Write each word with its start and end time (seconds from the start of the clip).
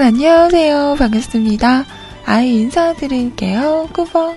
안녕하세요. 0.00 0.96
반갑습니다. 0.98 1.84
아이 2.24 2.56
인사드릴게요. 2.56 3.88
꾸벅. 3.92 4.36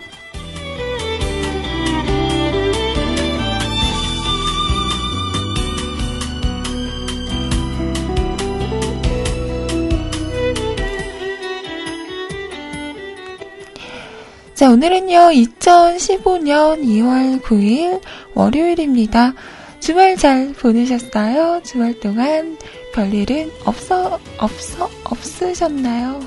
자, 14.53 14.69
오늘은요, 14.69 15.17
2015년 15.31 16.83
2월 16.83 17.41
9일 17.41 18.01
월요일입니다. 18.35 19.33
주말 19.79 20.15
잘 20.15 20.53
보내셨어요? 20.53 21.61
주말 21.63 21.99
동안 21.99 22.57
별일은 22.95 23.51
없어, 23.65 24.19
없어, 24.37 24.89
없으셨나요? 25.03 26.21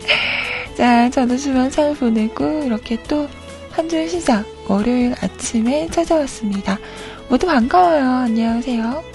자, 0.76 1.10
저도 1.10 1.36
주말 1.36 1.70
잘 1.70 1.94
보내고, 1.94 2.64
이렇게 2.64 3.00
또 3.04 3.28
한 3.76 3.88
주 3.88 4.08
시작, 4.08 4.46
월요일 4.68 5.14
아침에 5.20 5.88
찾아왔습니다. 5.88 6.78
모두 7.28 7.44
반가워요. 7.46 8.04
안녕하세요. 8.22 9.13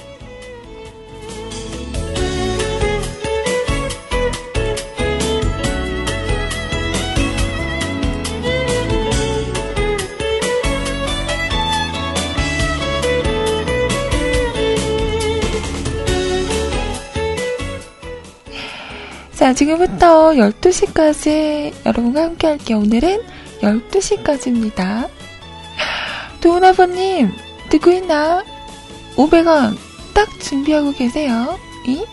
자, 19.50 19.54
지금부터 19.54 20.34
12시까지 20.34 21.74
여러분과 21.84 22.22
함께 22.22 22.46
할게요. 22.46 22.78
오늘은 22.78 23.24
12시까지입니다. 23.62 25.10
도훈아버님, 26.40 27.32
듣고 27.72 27.90
있나? 27.90 28.44
500원 29.16 29.76
딱 30.14 30.40
준비하고 30.40 30.92
계세요. 30.92 31.58
이? 31.88 32.06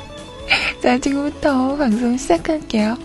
자, 0.80 0.96
지금부터 0.96 1.76
방송 1.76 2.16
시작할게요. 2.16 2.96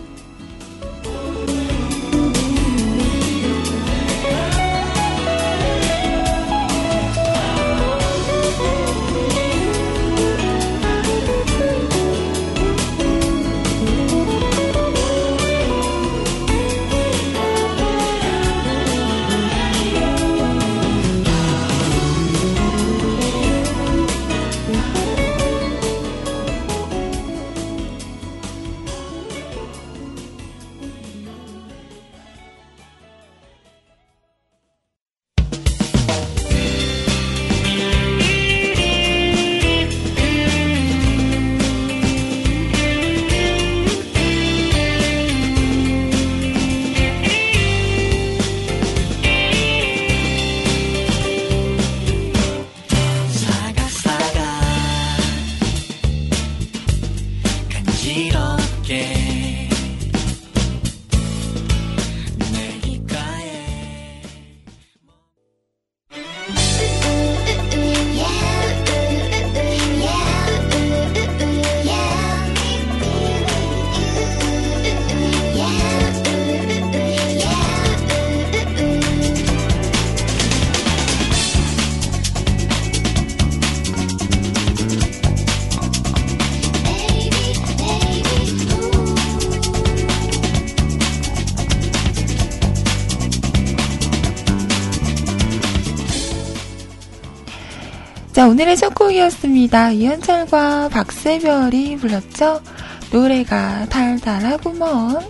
오늘의 98.60 98.76
첫 98.76 98.94
곡이었습니다. 98.94 99.92
이현철과 99.92 100.90
박세별이 100.90 101.96
불렀죠? 101.96 102.62
노래가 103.10 103.86
달달하구먼. 103.86 105.22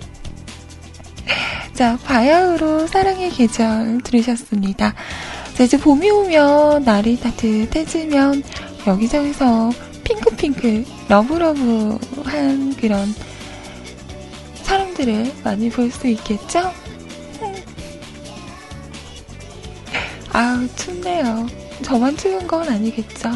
자, 1.76 1.96
바야흐로 2.06 2.88
사랑의 2.88 3.30
계절 3.30 4.02
들으셨습니다. 4.04 4.96
자, 5.54 5.64
이제 5.64 5.78
봄이 5.78 6.10
오면 6.10 6.86
날이 6.86 7.20
따뜻해지면 7.20 8.42
여기저기서 8.88 9.74
핑크핑크 10.04 10.84
러브러브한 11.08 12.78
그런 12.78 13.14
사람들을 14.64 15.34
많이 15.44 15.70
볼 15.70 15.92
수 15.92 16.08
있겠죠? 16.08 16.74
아우, 20.34 20.68
춥네요. 20.76 21.69
저만 21.82 22.16
추운 22.18 22.46
건 22.48 22.68
아니겠죠? 22.68 23.30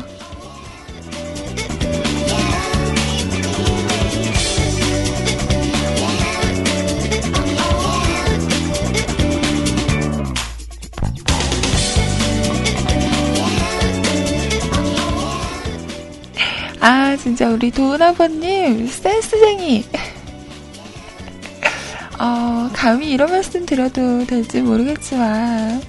아, 16.86 17.16
진짜 17.16 17.50
우리 17.50 17.72
도은아버님, 17.72 18.88
센스쟁이. 18.88 19.86
어, 22.20 22.70
감히 22.74 23.10
이런 23.12 23.32
말씀 23.32 23.66
드려도 23.66 24.26
될지 24.26 24.62
모르겠지만, 24.62 25.82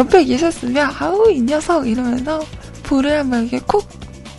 옆에 0.00 0.24
계셨으면 0.24 0.90
아우 0.98 1.30
이 1.30 1.42
녀석 1.42 1.86
이러면서 1.86 2.40
볼을 2.84 3.18
한번 3.18 3.42
이렇게 3.42 3.60
콕 3.66 3.86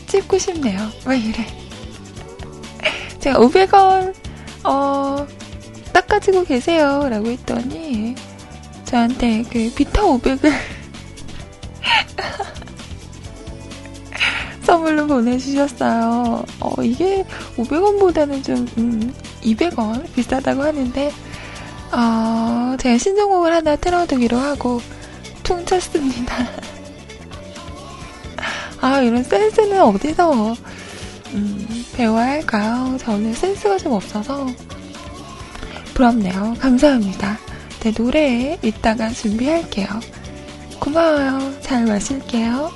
찝고 0.07 0.39
싶네요. 0.39 0.89
왜 1.05 1.19
이래? 1.19 1.45
제가 3.21 3.37
500원 3.39 4.11
어 4.63 5.27
닦아지고 5.93 6.45
계세요 6.45 7.07
라고 7.07 7.27
했더니 7.27 8.15
저한테 8.85 9.43
그 9.51 9.71
비타 9.75 10.01
500을 10.01 10.51
선물로 14.63 15.05
보내주셨어요. 15.05 16.43
어 16.59 16.81
이게 16.81 17.23
500원보다는 17.57 18.43
좀 18.43 18.67
음, 18.79 19.13
200원 19.43 20.11
비싸다고 20.15 20.63
하는데 20.63 21.11
어 21.91 22.75
제가 22.79 22.97
신청곡을 22.97 23.53
하나 23.53 23.75
틀어두기로 23.75 24.39
하고 24.39 24.81
퉁쳤습니다. 25.51 26.36
아, 28.80 29.01
이런 29.01 29.24
센스는 29.24 29.81
어디서, 29.81 30.56
음, 31.33 31.86
배워야 31.94 32.27
할까요? 32.27 32.98
저는 33.00 33.33
센스가 33.33 33.77
좀 33.77 33.94
없어서. 33.94 34.48
부럽네요. 35.94 36.56
감사합니다. 36.59 37.38
네, 37.81 37.92
노래 37.92 38.57
이따가 38.62 39.09
준비할게요. 39.09 39.88
고마워요. 40.80 41.59
잘 41.62 41.86
마실게요. 41.86 42.71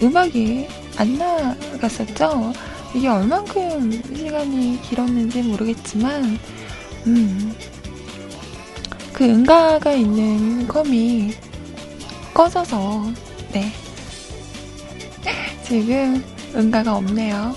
음악이 0.02 0.68
안 0.98 1.18
나갔었죠. 1.18 2.54
이게 2.94 3.08
얼만큼 3.08 3.92
시간이 4.16 4.82
길었는지 4.82 5.44
모르겠지만, 5.44 6.38
음, 7.08 7.56
그 9.14 9.24
응가가 9.24 9.94
있는 9.94 10.68
컴이 10.68 11.34
꺼져서, 12.34 13.12
네. 13.54 13.72
지금 15.64 16.24
응가가 16.56 16.96
없네요. 16.98 17.56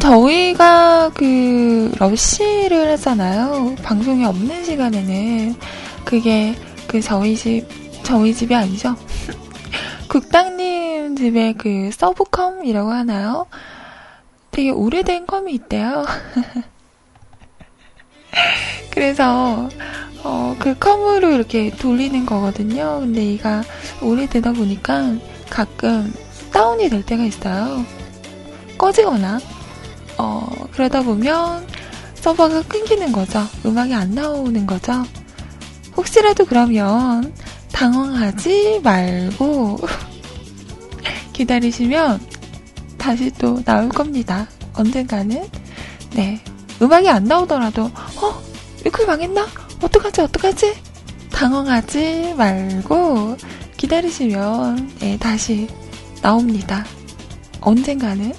저희가 0.00 1.10
그 1.14 1.92
러쉬를 1.98 2.90
하잖아요. 2.92 3.76
방송이 3.82 4.24
없는 4.24 4.64
시간에는 4.64 5.54
그게 6.04 6.56
그 6.88 7.00
저희 7.00 7.36
집 7.36 7.79
저희 8.02 8.34
집이 8.34 8.54
아니죠. 8.54 8.96
국당님 10.08 11.16
집에 11.16 11.52
그 11.52 11.90
서브컴이라고 11.92 12.90
하나요? 12.90 13.46
되게 14.50 14.70
오래된 14.70 15.26
컴이 15.26 15.52
있대요. 15.54 16.04
그래서 18.90 19.68
어, 20.22 20.54
그 20.58 20.78
컴으로 20.78 21.30
이렇게 21.30 21.70
돌리는 21.70 22.26
거거든요. 22.26 23.00
근데 23.00 23.24
이가 23.24 23.62
오래되다 24.02 24.52
보니까 24.52 25.14
가끔 25.48 26.12
다운이 26.52 26.90
될 26.90 27.04
때가 27.04 27.24
있어요. 27.24 27.84
꺼지거나 28.76 29.40
어, 30.18 30.46
그러다 30.72 31.02
보면 31.02 31.66
서버가 32.14 32.62
끊기는 32.62 33.10
거죠. 33.12 33.40
음악이 33.64 33.94
안 33.94 34.10
나오는 34.10 34.66
거죠. 34.66 35.04
혹시라도 35.96 36.44
그러면 36.44 37.32
당황하지 37.80 38.82
말고 38.84 39.78
기다리시면 41.32 42.20
다시 42.98 43.30
또 43.38 43.62
나올 43.64 43.88
겁니다. 43.88 44.46
언젠가는. 44.74 45.48
네. 46.10 46.38
음악이 46.82 47.08
안 47.08 47.24
나오더라도, 47.24 47.84
어? 47.84 48.42
이클 48.84 49.06
망했나? 49.06 49.46
어떡하지, 49.80 50.20
어떡하지? 50.20 50.74
당황하지 51.32 52.34
말고 52.36 53.38
기다리시면, 53.78 54.98
네, 54.98 55.16
다시 55.18 55.66
나옵니다. 56.20 56.84
언젠가는. 57.62 58.34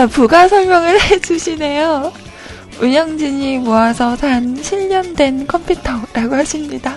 자, 0.00 0.06
부가 0.06 0.48
설명을 0.48 0.98
해주시네요. 1.12 2.10
운영진이 2.80 3.58
모아서 3.58 4.16
단 4.16 4.56
7년 4.56 5.14
된 5.14 5.46
컴퓨터라고 5.46 6.36
하십니다. 6.36 6.96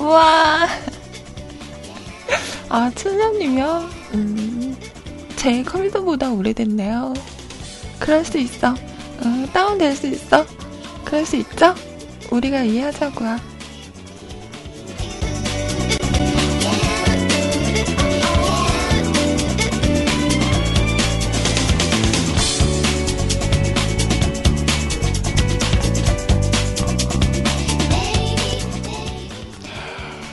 우와. 0.00 0.66
아, 2.68 2.90
7년이면, 2.96 3.86
음, 4.14 4.76
제 5.36 5.62
컴퓨터보다 5.62 6.32
오래됐네요. 6.32 7.14
그럴 8.00 8.24
수 8.24 8.38
있어. 8.38 8.70
어, 8.70 9.46
다운될 9.52 9.94
수 9.94 10.08
있어. 10.08 10.44
그럴 11.04 11.24
수 11.24 11.36
있죠? 11.36 11.76
우리가 12.32 12.62
이해하자고요. 12.62 13.51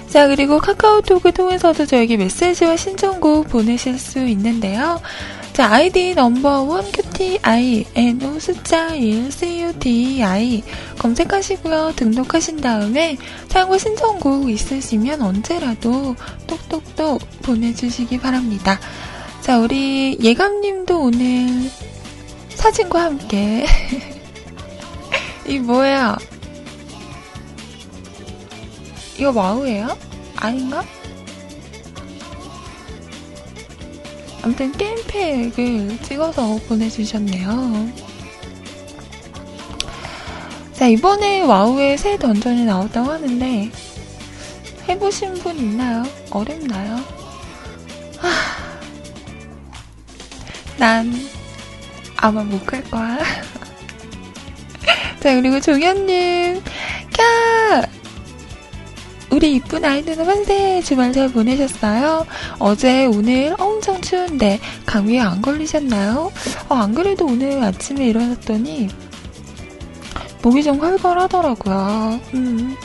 자, 0.10 0.28
그리고 0.28 0.58
카카오톡을 0.58 1.32
통해서도 1.34 1.86
저에게 1.86 2.18
메시지와 2.18 2.78
신청곡 2.78 3.48
보내실 3.50 4.00
수 4.00 4.20
있는데요. 4.25 5.00
자, 5.54 5.72
아이디 5.72 6.16
넘버원 6.16 6.92
QTI, 6.92 7.86
NO 7.94 8.39
숫자 8.39 8.96
1, 8.96 9.30
CUTI 9.32 10.63
검색하시고요. 10.98 11.94
등록하신 11.96 12.58
다음에 12.58 13.18
사용과 13.50 13.78
신청곡 13.78 14.50
있으시면 14.50 15.22
언제라도 15.22 16.16
똑똑똑 16.48 17.22
보내주시기 17.44 18.20
바랍니다. 18.20 18.80
자, 19.42 19.60
우리 19.60 20.18
예감님도 20.22 21.00
오늘 21.00 21.70
사진과 22.56 23.04
함께 23.04 23.66
이 25.46 25.60
뭐예요? 25.60 26.16
이거 29.20 29.34
마우예요? 29.34 29.98
아닌가? 30.38 30.82
아무튼 34.42 34.72
게임팩을 34.72 36.02
찍어서 36.04 36.58
보내주셨네요. 36.70 37.90
자, 40.72 40.88
이번에 40.88 41.42
와우에 41.42 41.98
새 41.98 42.18
던전이 42.18 42.64
나왔다고 42.64 43.12
하는데, 43.12 43.70
해보신 44.88 45.34
분 45.36 45.58
있나요? 45.58 46.04
어렵나요? 46.32 46.96
하... 48.20 48.30
난 50.78 51.14
아마 52.16 52.42
못 52.44 52.66
갈 52.66 52.82
거야. 52.86 53.18
자, 55.20 55.36
그리고 55.36 55.60
종현님, 55.60 56.64
캬! 57.12 57.99
우리 59.32 59.56
이쁜 59.56 59.86
아이들은 59.86 60.26
만세! 60.26 60.82
주말 60.82 61.14
잘 61.14 61.30
보내셨어요? 61.30 62.26
어제, 62.58 63.06
오늘 63.06 63.54
엄청 63.60 64.02
추운데 64.02 64.60
감기에 64.88 65.20
안 65.20 65.42
걸리셨나요? 65.42 66.32
어, 66.68 66.76
안 66.76 66.94
그래도 66.96 67.28
오늘 67.28 67.62
아침에 67.64 68.08
일어났더니 68.08 68.88
목이 70.42 70.64
좀 70.64 70.82
활발하더라고요. 70.82 72.20
음, 72.34 72.76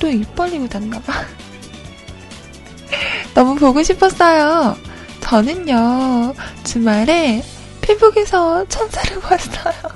또 0.00 0.08
입 0.08 0.34
벌리고 0.34 0.68
잤나봐. 0.68 1.12
너무 3.34 3.54
보고 3.54 3.80
싶었어요. 3.82 4.76
저는요, 5.20 6.34
주말에 6.64 7.44
페북에서 7.80 8.66
천사를 8.68 9.20
봤어요. 9.20 9.74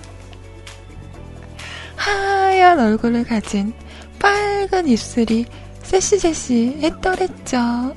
하얀 1.96 2.78
얼굴을 2.78 3.24
가진 3.24 3.72
빨간 4.20 4.86
입술이 4.86 5.46
섹시섹시 5.86 6.78
했더랬죠. 6.82 7.94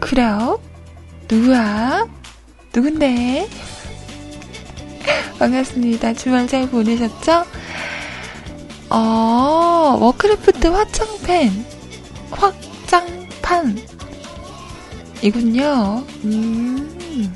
그래요? 0.00 0.60
누구야? 1.30 2.06
누군데? 2.74 3.48
반갑습니다. 5.38 6.14
주말 6.14 6.46
잘 6.48 6.68
보내셨죠? 6.68 7.44
어, 8.90 9.98
워크래프트 10.00 10.66
화창팬, 10.68 11.64
확장판. 12.30 13.78
이군요. 15.22 16.04
음. 16.24 17.34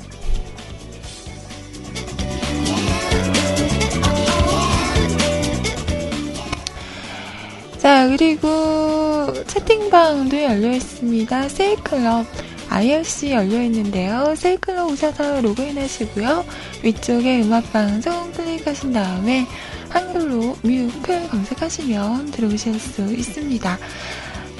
자, 7.83 8.07
그리고 8.07 9.27
채팅방도 9.45 10.41
열려 10.41 10.71
있습니다. 10.71 11.49
세이클럽 11.49 12.25
IRC 12.69 13.31
열려 13.31 13.61
있는데요. 13.63 14.33
세이클럽 14.37 14.89
오셔서 14.89 15.41
로그인 15.41 15.77
하시고요. 15.77 16.45
위쪽에 16.81 17.41
음악방송 17.41 18.31
클릭하신 18.31 18.93
다음에 18.93 19.45
한글로 19.89 20.55
뮤클 20.61 21.27
검색하시면 21.27 22.31
들어오실 22.31 22.79
수 22.79 23.01
있습니다. 23.13 23.77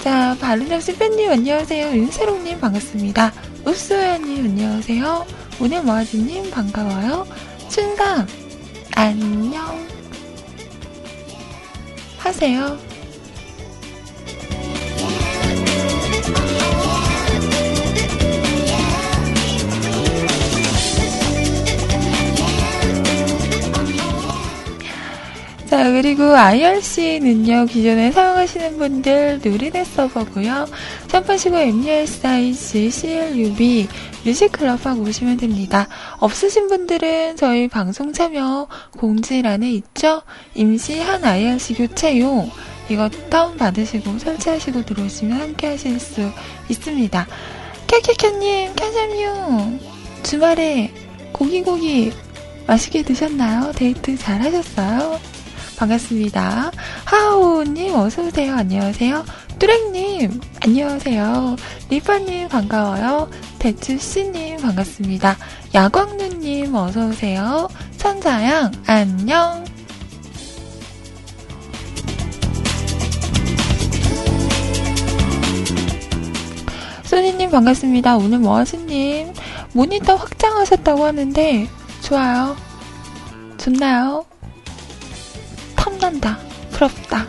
자, 0.04 0.36
바른잡스 0.42 0.98
팬님 0.98 1.32
안녕하세요. 1.32 1.96
윤세롱님 1.96 2.60
반갑습니다. 2.60 3.32
우수야님 3.66 4.48
안녕하세요. 4.48 5.26
오늘 5.62 5.82
모아지님 5.82 6.52
반가워요. 6.52 7.26
춘삼 7.70 8.28
안녕 8.92 9.88
하세요. 12.18 12.93
자, 25.74 25.92
그리고 25.92 26.36
IRC는요, 26.36 27.66
기존에 27.66 28.12
사용하시는 28.12 28.78
분들 28.78 29.42
누리넷 29.44 29.88
서버고요. 29.88 30.68
점프하시고 31.08 31.58
MUSIC, 31.58 32.92
CLUB, 32.92 33.88
뮤직클럽하고 34.24 35.02
오시면 35.02 35.38
됩니다. 35.38 35.88
없으신 36.20 36.68
분들은 36.68 37.38
저희 37.38 37.68
방송 37.68 38.14
참여 38.14 38.68
공지란에 39.00 39.72
있죠? 39.72 40.22
임시 40.54 41.00
한 41.00 41.26
IRC 41.26 41.74
교체용, 41.74 42.52
이거 42.90 43.10
다운받으시고 43.10 44.20
설치하시고 44.20 44.86
들어오시면 44.86 45.40
함께 45.40 45.68
하실 45.68 46.00
수 46.00 46.30
있습니다. 46.70 47.28
캬캬캬님, 47.88 48.76
캬잠유 48.76 49.80
주말에 50.24 50.94
고기고기 51.32 52.12
맛있게 52.68 53.04
드셨나요? 53.04 53.72
데이트 53.74 54.18
잘 54.18 54.42
하셨어요? 54.42 55.20
반갑습니다. 55.78 56.72
하오님, 57.06 57.96
어서오세요. 57.96 58.56
안녕하세요. 58.56 59.26
뚜랭님, 59.60 60.40
안녕하세요. 60.62 61.56
리파님, 61.90 62.48
반가워요. 62.50 63.30
대추씨님, 63.60 64.58
반갑습니다. 64.58 65.38
야광누님, 65.74 66.74
어서오세요. 66.74 67.68
천자양, 67.98 68.72
안녕. 68.86 69.73
소니님, 77.14 77.52
반갑습니다. 77.52 78.18
오늘 78.18 78.40
뭐하시님? 78.40 79.34
모니터 79.74 80.16
확장하셨다고 80.16 81.06
하는데, 81.06 81.68
좋아요. 82.02 82.58
좋나요? 83.58 84.26
탐난다. 85.76 86.40
부럽다. 86.72 87.28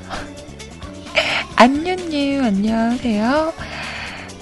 안녕님, 1.56 2.42
안녕하세요. 2.42 3.52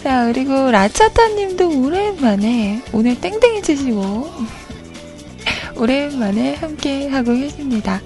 자, 0.05 0.27
그리고 0.27 0.71
라차타님도 0.71 1.87
오랜만에, 1.87 2.81
오늘 2.93 3.21
땡땡이 3.21 3.63
치시고, 3.63 4.31
오랜만에 5.75 6.55
함께 6.55 7.09
하고 7.09 7.35
계십니다. 7.35 8.01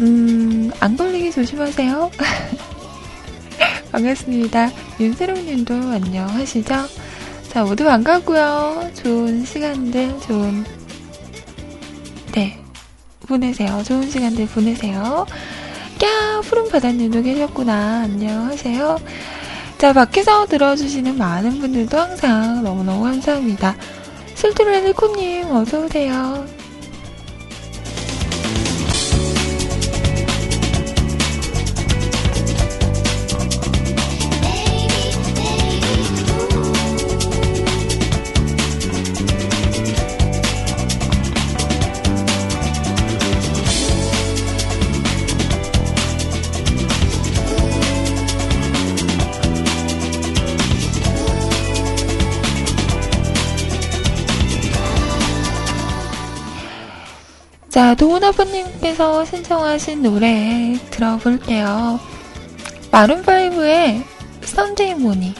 음, 0.00 0.70
안 0.78 0.94
걸리게 0.94 1.30
조심하세요. 1.30 2.10
반갑습니다. 3.92 4.70
윤세롱님도 5.00 5.74
안녕하시죠? 5.74 6.74
자, 7.48 7.64
모두 7.64 7.84
반갑고요. 7.84 8.90
좋은 8.94 9.44
시간들, 9.44 10.20
좋은, 10.20 10.64
네, 12.32 12.58
보내세요. 13.26 13.82
좋은 13.82 14.08
시간들 14.08 14.46
보내세요. 14.46 15.26
까 16.00 16.40
푸른 16.42 16.68
바다님도 16.68 17.22
계셨구나. 17.22 18.02
안녕하세요. 18.04 18.98
자, 19.78 19.92
밖에서 19.92 20.46
들어주시는 20.46 21.18
많은 21.18 21.58
분들도 21.60 21.98
항상 21.98 22.62
너무너무 22.62 23.02
감사합니다. 23.04 23.76
슬트레일코님 24.34 25.50
어서오세요. 25.50 26.59
자, 57.80 57.94
도훈아버님께서 57.94 59.24
신청하신 59.24 60.02
노래 60.02 60.76
들어볼게요. 60.90 61.98
마룬5의 62.90 64.04
선데이 64.42 64.96
모닝. 64.96 65.32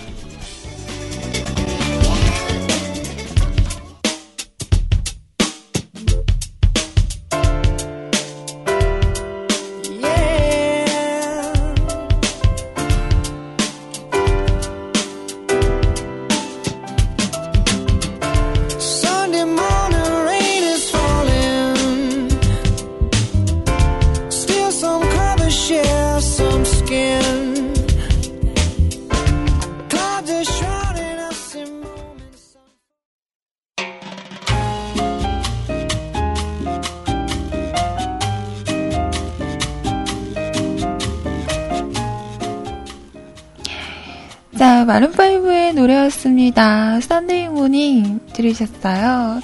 마룬5의 44.91 45.75
노래였습니다. 45.75 47.01
Sunday 47.01 47.49
Morning 47.49 48.19
들으셨어요. 48.33 49.41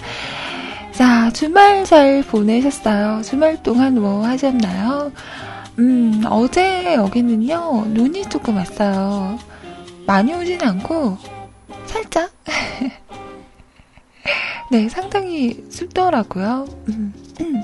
자, 0.90 1.30
주말 1.30 1.84
잘 1.84 2.22
보내셨어요? 2.22 3.22
주말 3.22 3.62
동안 3.62 3.94
뭐 3.94 4.26
하셨나요? 4.26 5.12
음, 5.78 6.24
어제 6.28 6.94
여기는요, 6.94 7.84
눈이 7.90 8.28
조금 8.28 8.56
왔어요. 8.56 9.38
많이 10.04 10.34
오진 10.34 10.60
않고, 10.60 11.16
살짝? 11.86 12.32
네, 14.72 14.88
상당히 14.88 15.64
춥더라고요. 15.70 16.66
음, 16.88 17.14
음. 17.40 17.62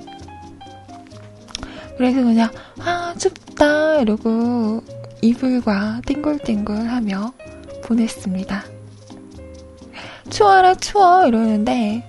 그래서 1.96 2.22
그냥, 2.22 2.48
아, 2.78 3.12
춥다, 3.18 4.02
이러고, 4.02 4.84
이불과 5.20 6.02
띵글띵글 6.06 6.92
하며 6.92 7.32
보냈습니다. 7.82 8.64
추워라 10.30 10.74
추워 10.74 11.26
이러는데 11.26 12.02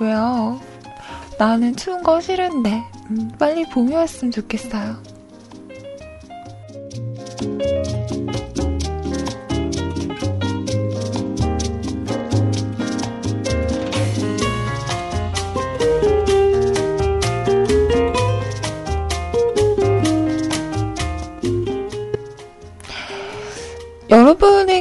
왜요? 0.00 0.60
나는 1.38 1.76
추운 1.76 2.02
거 2.02 2.20
싫은데 2.20 2.82
음, 3.10 3.30
빨리 3.38 3.64
봄이 3.70 3.94
왔으면 3.94 4.32
좋겠어요. 4.32 4.96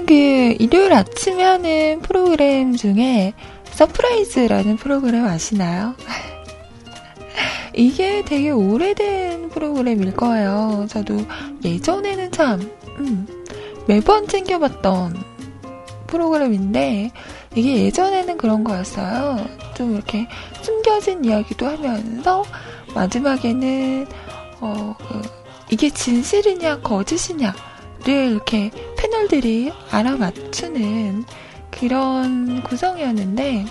그 0.07 0.55
일요일 0.57 0.93
아침에 0.93 1.43
하는 1.43 1.99
프로그램 2.01 2.77
중에 2.77 3.33
서프라이즈라는 3.65 4.77
프로그램 4.77 5.25
아시나요? 5.25 5.95
이게 7.75 8.23
되게 8.23 8.49
오래된 8.49 9.49
프로그램일 9.49 10.15
거예요. 10.15 10.87
저도 10.89 11.17
예전에는 11.65 12.31
참, 12.31 12.71
음, 12.99 13.27
매번 13.85 14.29
챙겨봤던 14.29 15.21
프로그램인데, 16.07 17.11
이게 17.53 17.83
예전에는 17.83 18.37
그런 18.37 18.63
거였어요. 18.63 19.45
좀 19.75 19.93
이렇게 19.93 20.25
숨겨진 20.61 21.25
이야기도 21.25 21.67
하면서, 21.67 22.45
마지막에는, 22.95 24.07
어, 24.61 24.95
그, 24.97 25.21
이게 25.69 25.89
진실이냐, 25.89 26.79
거짓이냐 26.79 27.53
를 28.07 28.31
이렇게 28.31 28.71
패널들이 28.97 29.73
알아맞추는 29.91 31.25
그런 31.69 32.63
구성이었는데, 32.63 33.65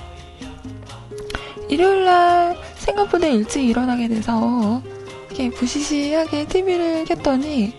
일요일날 1.70 2.56
생각보다 2.76 3.28
일찍 3.28 3.64
일어나게 3.64 4.08
돼서 4.08 4.82
이렇게 5.26 5.48
부시시하게 5.50 6.48
TV를 6.48 7.04
켰더니 7.06 7.74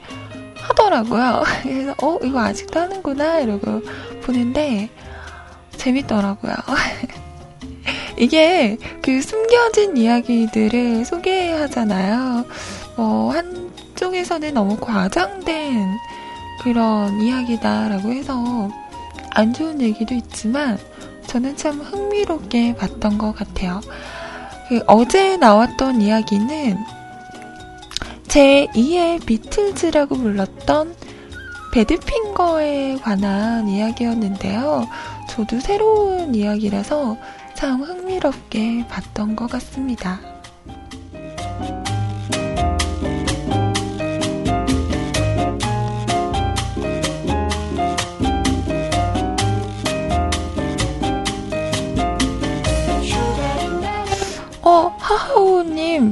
하더라고요. 0.55 1.43
그래서 1.61 1.95
어 2.01 2.17
이거 2.23 2.39
아직도 2.39 2.79
하는구나 2.79 3.39
이러고 3.39 3.81
보는데 4.23 4.89
재밌더라고요. 5.77 6.53
이게 8.17 8.77
그 9.01 9.21
숨겨진 9.21 9.95
이야기들을 9.95 11.05
소개하잖아요. 11.05 12.45
뭐 12.97 13.31
한쪽에서는 13.31 14.53
너무 14.53 14.75
과장된 14.77 15.87
그런 16.61 17.21
이야기다라고 17.21 18.11
해서 18.11 18.69
안 19.31 19.53
좋은 19.53 19.81
얘기도 19.81 20.15
있지만 20.15 20.77
저는 21.27 21.55
참 21.57 21.79
흥미롭게 21.79 22.75
봤던 22.75 23.17
것 23.17 23.33
같아요. 23.33 23.81
그 24.67 24.81
어제 24.87 25.37
나왔던 25.37 26.01
이야기는 26.01 26.77
제 28.27 28.67
2의 28.73 29.25
비틀즈라고 29.25 30.15
불렀던 30.15 30.95
배드핑거에 31.73 32.97
관한 33.01 33.67
이야기였는데요. 33.67 34.87
저도 35.29 35.59
새로운 35.59 36.33
이야기라서 36.33 37.17
참 37.55 37.81
흥미롭게 37.81 38.87
봤던 38.87 39.35
것 39.35 39.49
같습니다. 39.49 40.36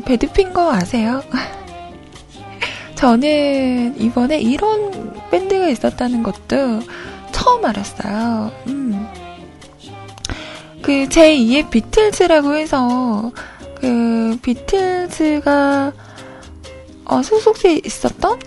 배드핑거 0.06 0.72
아세요? 0.72 1.24
저는 2.96 4.00
이번에 4.00 4.40
이런 4.40 5.14
밴드가 5.30 5.68
있었다는 5.68 6.24
것도 6.24 6.82
처음 7.32 7.66
알았어요. 7.66 8.52
음. 8.68 9.08
그 10.82 11.08
제2의 11.10 11.70
비틀즈라고 11.70 12.56
해서 12.56 13.32
그 13.76 14.38
비틀즈가 14.42 15.92
어, 17.06 17.22
소속돼 17.22 17.82
있었던 17.84 18.40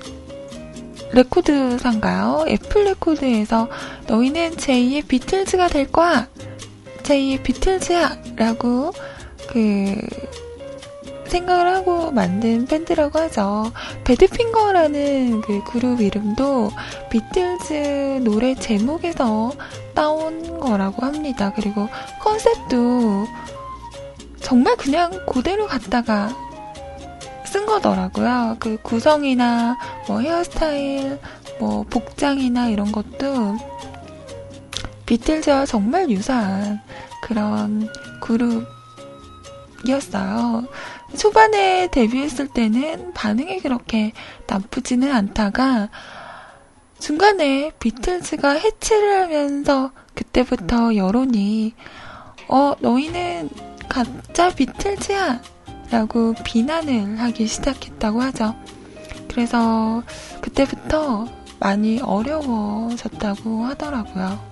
레코드산가요? 1.12 2.44
애플 2.48 2.84
레코드에서 2.84 3.68
너희는 4.06 4.56
제2의 4.56 5.06
비틀즈가 5.06 5.68
될 5.68 5.90
거야. 5.90 6.28
제2의 7.02 7.42
비틀즈야. 7.42 8.22
라고 8.36 8.92
그 9.48 9.96
생각을 11.28 11.66
하고 11.66 12.10
만든 12.10 12.66
밴드라고 12.66 13.18
하죠. 13.20 13.70
배드핑거라는 14.04 15.40
그 15.42 15.62
그룹 15.64 16.00
이름도 16.00 16.70
비틀즈 17.10 18.20
노래 18.24 18.54
제목에서 18.54 19.52
따온 19.94 20.60
거라고 20.60 21.04
합니다. 21.04 21.52
그리고 21.54 21.88
컨셉도 22.20 23.26
정말 24.40 24.76
그냥 24.76 25.10
그대로 25.26 25.66
갖다가 25.66 26.30
쓴 27.44 27.66
거더라고요. 27.66 28.56
그 28.58 28.78
구성이나 28.82 29.76
뭐 30.06 30.20
헤어스타일, 30.20 31.18
뭐 31.58 31.84
복장이나 31.88 32.68
이런 32.68 32.92
것도 32.92 33.56
비틀즈와 35.06 35.64
정말 35.66 36.10
유사한 36.10 36.80
그런 37.22 37.88
그룹이었어요. 39.82 40.66
초반에 41.16 41.88
데뷔했을 41.90 42.48
때는 42.48 43.12
반응이 43.14 43.60
그렇게 43.60 44.12
나쁘지는 44.46 45.12
않다가 45.12 45.88
중간에 46.98 47.72
비틀즈가 47.78 48.52
해체를 48.52 49.22
하면서 49.22 49.92
그때부터 50.14 50.96
여론이 50.96 51.74
어 52.48 52.74
너희는 52.80 53.50
가짜 53.88 54.54
비틀즈야 54.54 55.40
라고 55.90 56.34
비난을 56.44 57.18
하기 57.20 57.46
시작했다고 57.46 58.20
하죠. 58.22 58.54
그래서 59.28 60.02
그때부터 60.40 61.26
많이 61.60 62.00
어려워졌다고 62.00 63.64
하더라고요. 63.64 64.48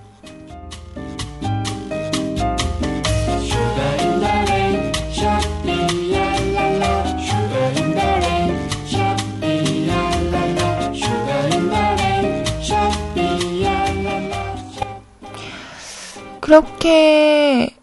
그렇게 16.47 17.75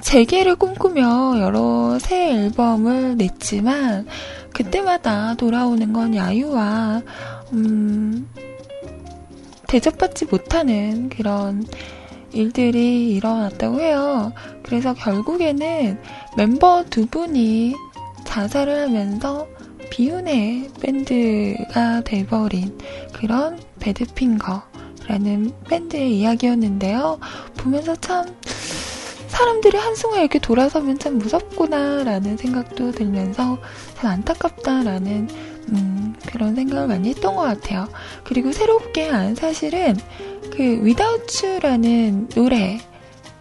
재개를 0.00 0.56
꿈꾸며 0.56 1.38
여러 1.40 1.98
새 1.98 2.30
앨범을 2.30 3.18
냈지만 3.18 4.06
그때마다 4.54 5.34
돌아오는 5.34 5.92
건 5.92 6.14
야유와 6.14 7.02
음, 7.52 8.26
대접받지 9.68 10.24
못하는 10.24 11.10
그런 11.10 11.66
일들이 12.32 13.10
일어났다고 13.10 13.78
해요. 13.80 14.32
그래서 14.62 14.94
결국에는 14.94 16.00
멤버 16.38 16.82
두 16.88 17.04
분이 17.04 17.74
자살을 18.24 18.84
하면서 18.84 19.46
비운의 19.90 20.70
밴드가 20.80 22.00
돼버린 22.04 22.78
그런 23.12 23.60
배드핑거 23.80 24.69
라는 25.10 25.52
밴드의 25.68 26.20
이야기였는데요. 26.20 27.18
보면서 27.56 27.96
참 27.96 28.32
사람들이 29.26 29.76
한순간 29.76 30.20
이렇게 30.20 30.38
돌아서면 30.38 31.00
참 31.00 31.18
무섭구나 31.18 32.04
라는 32.04 32.36
생각도 32.36 32.92
들면서 32.92 33.58
참 33.96 34.10
안타깝다 34.10 34.84
라는 34.84 35.28
음, 35.72 36.14
그런 36.26 36.54
생각을 36.54 36.86
많이 36.86 37.08
했던 37.08 37.34
것 37.34 37.42
같아요. 37.42 37.88
그리고 38.22 38.52
새롭게 38.52 39.10
안 39.10 39.34
사실은 39.34 39.96
그 40.52 40.62
Without 40.62 41.44
You라는 41.44 42.28
노래 42.28 42.80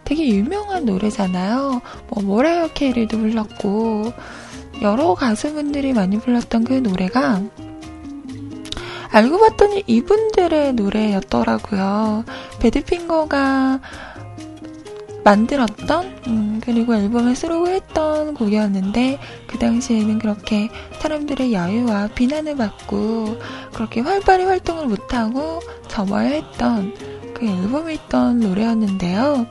되게 0.06 0.28
유명한 0.28 0.86
노래잖아요. 0.86 1.82
뭐 2.08 2.24
모라이어 2.24 2.70
케이를도 2.74 3.20
불렀고 3.20 4.12
여러 4.82 5.14
가수분들이 5.14 5.94
많이 5.94 6.20
불렀던 6.20 6.64
그 6.64 6.74
노래가 6.74 7.44
알고 9.12 9.40
봤더니 9.40 9.84
이분들의 9.88 10.74
노래였더라고요. 10.74 12.26
배드핑거가 12.60 13.80
만들었던 15.24 16.20
음, 16.28 16.62
그리고 16.64 16.96
앨범에 16.96 17.36
수록을 17.36 17.74
했던 17.74 18.34
곡이었는데 18.34 19.20
그 19.48 19.60
당시에는 19.60 20.20
그렇게 20.20 20.70
사람들의 21.00 21.54
야유와 21.54 22.10
비난을 22.16 22.56
받고 22.56 23.38
그렇게 23.74 24.02
활발히 24.02 24.46
활동을 24.46 24.88
못하고 24.88 25.60
접어야 25.88 26.30
했던 26.30 26.94
그 27.34 27.46
앨범에 27.46 27.96
있던 27.96 28.40
노래였는데요. 28.40 29.48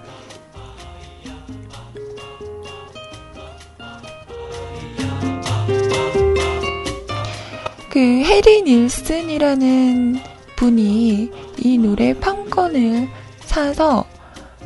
그 7.98 8.22
해리 8.22 8.62
닐슨이라는 8.62 10.20
분이 10.54 11.30
이 11.58 11.78
노래 11.78 12.14
판권을 12.14 13.08
사서 13.40 14.04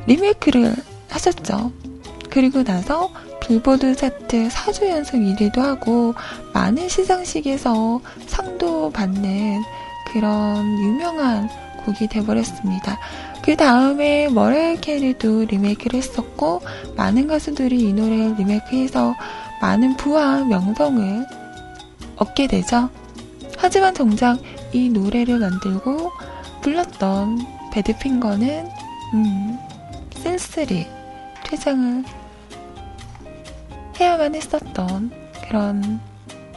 리메이크를 0.05 0.75
하셨죠. 1.09 1.73
그리고 2.29 2.63
나서 2.63 3.11
빌보드 3.41 3.97
차트 3.97 4.49
4주 4.51 4.87
연속 4.87 5.17
1위도 5.17 5.61
하고 5.61 6.15
많은 6.53 6.91
시상식에서 6.91 8.03
상도 8.27 8.91
받는 8.91 9.63
그런 10.13 10.59
유명한 10.81 11.49
곡이 11.87 12.09
돼버렸습니다. 12.09 13.01
그 13.43 13.57
다음에 13.57 14.29
머라이어 14.29 14.79
캐리도 14.79 15.47
리메이크를 15.47 15.97
했었고 15.97 16.61
많은 16.97 17.29
가수들이 17.29 17.81
이 17.81 17.93
노래를 17.95 18.35
리메이크해서 18.37 19.15
많은 19.63 19.97
부와 19.97 20.45
명성을 20.45 21.25
얻게 22.17 22.47
되죠. 22.47 22.91
하지만 23.63 23.95
정작 23.95 24.39
이 24.73 24.89
노래를 24.89 25.39
만들고 25.39 26.11
불렀던 26.63 27.47
배드핑거는 27.73 28.69
음, 29.15 29.57
쓸쓸히 30.17 30.89
퇴장을 31.45 32.03
해야만 34.01 34.35
했었던 34.35 35.13
그런 35.47 36.01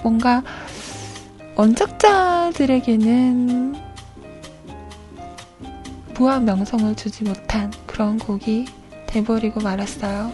뭔가 0.01 0.41
원작자들에게는 1.55 2.55
부한 6.15 6.45
명성을 6.45 6.95
주지 6.95 7.23
못한 7.23 7.71
그런 7.85 8.17
곡이 8.17 8.65
돼버리고 9.05 9.59
말았어요. 9.59 10.31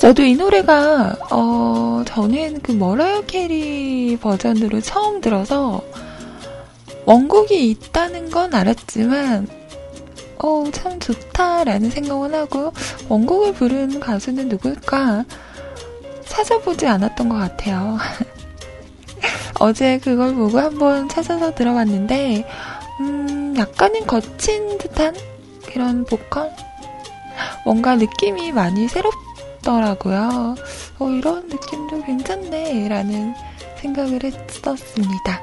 저도 0.00 0.22
이 0.22 0.34
노래가 0.34 1.14
어 1.30 2.02
저는 2.06 2.60
그 2.62 2.72
머라이어 2.72 3.20
캐리 3.26 4.16
버전으로 4.18 4.80
처음 4.80 5.20
들어서 5.20 5.82
원곡이 7.04 7.70
있다는 7.70 8.30
건 8.30 8.54
알았지만 8.54 9.46
어 10.38 10.64
참 10.72 10.98
좋다라는 10.98 11.90
생각은 11.90 12.34
하고 12.34 12.72
원곡을 13.10 13.52
부른 13.52 14.00
가수는 14.00 14.48
누굴까 14.48 15.26
찾아보지 16.24 16.86
않았던 16.86 17.28
것 17.28 17.34
같아요. 17.36 17.98
어제 19.60 19.98
그걸 19.98 20.34
보고 20.34 20.58
한번 20.58 21.10
찾아서 21.10 21.54
들어봤는데 21.54 22.48
음 23.00 23.54
약간은 23.58 24.06
거친 24.06 24.78
듯한 24.78 25.14
그런 25.66 26.06
보컬 26.06 26.50
뭔가 27.66 27.96
느낌이 27.96 28.52
많이 28.52 28.88
새롭 28.88 29.12
더라고요. 29.62 30.54
어, 30.98 31.08
이런 31.10 31.48
느낌도 31.48 32.04
괜찮네. 32.04 32.88
라는 32.88 33.34
생각을 33.76 34.20
했었습니다. 34.24 35.42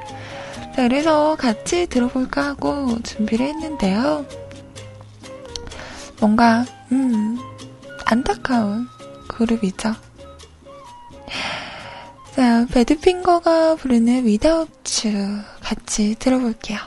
자, 0.74 0.82
그래서 0.82 1.36
같이 1.36 1.86
들어볼까 1.86 2.46
하고 2.46 3.00
준비를 3.02 3.46
했는데요. 3.46 4.24
뭔가, 6.20 6.64
음, 6.92 7.38
안타까운 8.04 8.86
그룹이죠. 9.28 9.94
자, 12.34 12.66
배드핑거가 12.72 13.74
부르는 13.76 14.24
Without 14.24 15.08
You 15.08 15.40
같이 15.60 16.14
들어볼게요. 16.18 16.78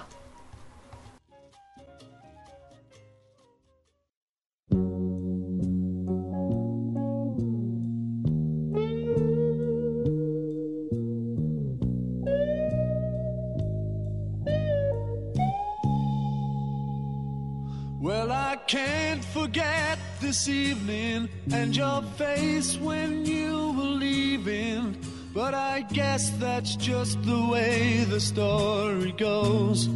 Can't 18.68 19.24
forget 19.26 20.00
this 20.22 20.48
evening 20.48 21.28
and 21.52 21.76
your 21.76 22.02
face 22.18 22.78
when 22.78 23.26
you 23.26 23.74
were 23.74 23.84
leaving. 23.84 24.96
But 25.34 25.54
I 25.54 25.82
guess 25.82 26.30
that's 26.32 26.76
just 26.76 27.22
the 27.24 27.48
way 27.48 28.04
the 28.04 28.20
story 28.20 29.14
goes. 29.14 29.88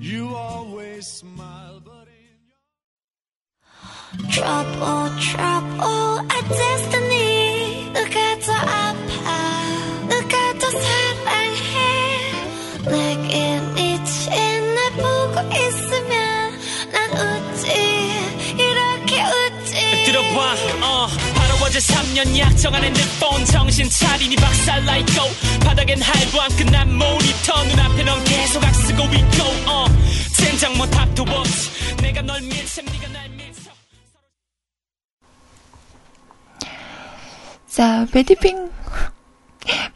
You 0.00 0.34
always 0.34 1.06
smile, 1.06 1.80
but 1.84 2.08
in 2.08 2.38
your 4.18 4.30
trouble, 4.30 5.10
trouble, 5.20 6.18
a 6.20 6.42
destiny. 6.48 7.15
들어봐 20.36 20.52
어 20.82 21.06
바로 21.34 21.54
어제 21.64 21.78
3년 21.78 22.38
약정 22.38 22.74
안에 22.74 22.90
늦본 22.90 23.44
정신 23.46 23.88
차리니 23.88 24.36
박살나 24.36 24.98
있고 24.98 25.12
바닥엔 25.64 26.00
할부한 26.02 26.50
끝난 26.56 26.94
모니터. 26.94 27.64
눈앞에 27.64 28.04
넌 28.04 28.22
계속 28.24 28.62
악쓰고 28.62 29.02
있고 29.04 29.70
어. 29.70 29.86
젠장 30.36 30.76
못 30.76 30.94
합도 30.94 31.22
없지 31.22 31.96
내가 32.02 32.20
널 32.22 32.40
밀셈 32.42 32.84
네가 32.84 33.08
날 33.08 33.28
밀쳐 33.30 33.70
자 37.66 38.06
배드핑 38.12 38.70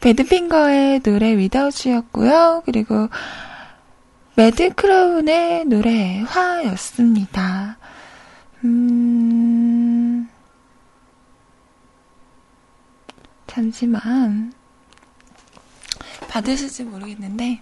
배드핑거의 0.01 1.01
노래 1.01 1.37
위다우즈였고요. 1.37 2.63
그리고 2.65 3.09
매드크라운의 4.35 5.65
노래 5.65 6.21
화였습니다. 6.27 7.77
음, 8.63 9.50
잠시만. 13.51 14.53
받으실지 16.29 16.85
모르겠는데. 16.85 17.61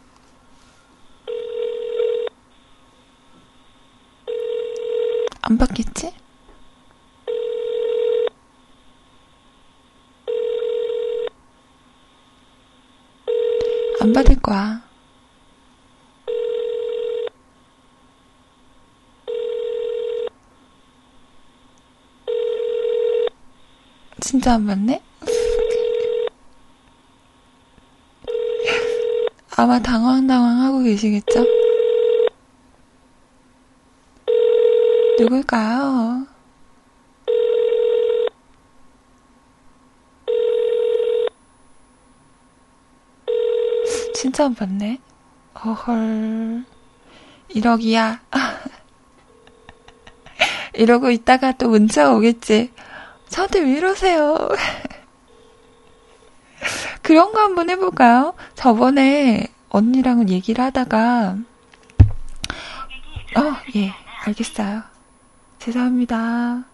안 5.42 5.58
받겠지? 5.58 6.14
안 14.00 14.14
받을 14.14 14.40
거야. 14.40 14.88
진짜 24.22 24.54
안 24.54 24.66
맞네? 24.66 25.09
아마 29.60 29.78
당황당황하고 29.78 30.84
계시겠죠? 30.84 31.46
누굴까요? 35.20 36.26
진짜 44.16 44.46
안 44.46 44.56
받네? 44.56 44.98
어헐. 45.56 46.64
1억이야. 47.50 48.20
이러고 50.74 51.12
있다가 51.12 51.52
또 51.58 51.68
문자 51.68 52.14
오겠지. 52.14 52.72
저한테 53.28 53.60
왜 53.60 53.74
이러세요? 53.74 54.38
그런 57.10 57.32
거 57.32 57.42
한번 57.42 57.72
해볼까요? 57.72 58.36
저번에 58.54 59.48
언니랑은 59.70 60.30
얘기를 60.30 60.64
하다가, 60.64 61.38
어, 63.36 63.42
예, 63.76 63.92
알겠어요. 64.26 64.84
죄송합니다. 65.58 66.66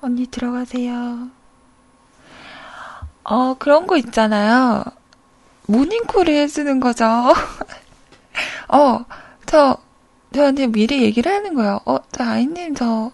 언니 0.00 0.26
들어가세요. 0.26 1.28
어, 3.22 3.54
그런 3.60 3.86
거 3.86 3.96
있잖아요. 3.96 4.82
모닝콜을 5.68 6.26
해주는 6.26 6.80
거죠. 6.80 7.06
어, 8.70 9.04
저, 9.46 9.76
저한테 10.34 10.66
미리 10.66 11.02
얘기를 11.02 11.30
하는 11.30 11.54
거예요. 11.54 11.78
어, 11.84 11.98
저 12.10 12.24
아이님, 12.24 12.74
저, 12.74 13.12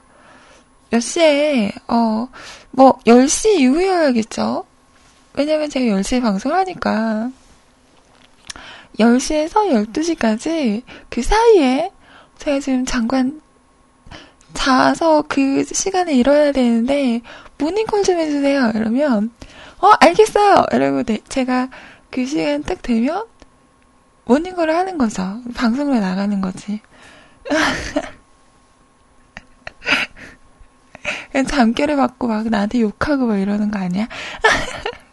몇 0.88 1.00
시에, 1.00 1.70
어, 1.86 2.28
뭐, 2.70 2.98
10시 3.04 3.58
이후여야겠죠? 3.60 4.64
왜냐면 5.36 5.68
제가 5.68 5.96
10시에 5.96 6.22
방송을 6.22 6.56
하니까. 6.58 7.30
10시에서 8.98 9.70
12시까지 9.92 10.82
그 11.10 11.22
사이에 11.22 11.90
제가 12.38 12.60
지금 12.60 12.86
잠깐 12.86 13.40
자서 14.54 15.22
그 15.28 15.64
시간에 15.64 16.14
일어나야 16.14 16.52
되는데, 16.52 17.20
모닝콜 17.58 18.02
좀 18.04 18.18
해주세요. 18.18 18.72
이러면, 18.74 19.30
어, 19.80 19.90
알겠어요. 20.00 20.64
이러고 20.72 21.02
네, 21.02 21.18
제가 21.28 21.68
그 22.10 22.24
시간 22.24 22.62
딱 22.62 22.80
되면, 22.80 23.26
모닝콜을 24.24 24.74
하는 24.74 24.96
거죠. 24.96 25.40
방송으로 25.54 26.00
나가는 26.00 26.40
거지. 26.40 26.80
잠결을 31.48 31.96
받고 31.96 32.26
막 32.28 32.48
나한테 32.48 32.80
욕하고 32.80 33.26
막 33.26 33.36
이러는 33.38 33.70
거 33.70 33.78
아니야? 33.78 34.08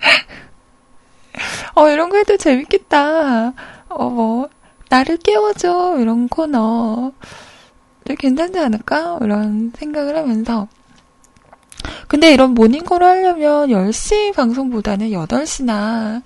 어, 1.74 1.88
이런 1.88 2.10
거 2.10 2.16
해도 2.16 2.36
재밌겠다. 2.36 3.52
어, 3.88 4.10
뭐, 4.10 4.48
나를 4.88 5.18
깨워줘. 5.18 5.98
이런 5.98 6.28
코너. 6.28 7.12
괜찮지 8.18 8.58
않을까? 8.58 9.18
이런 9.20 9.72
생각을 9.76 10.16
하면서. 10.16 10.66
근데 12.08 12.32
이런 12.32 12.54
모닝콜을 12.54 13.06
하려면 13.06 13.68
10시 13.68 14.34
방송보다는 14.34 15.10
8시나 15.10 16.22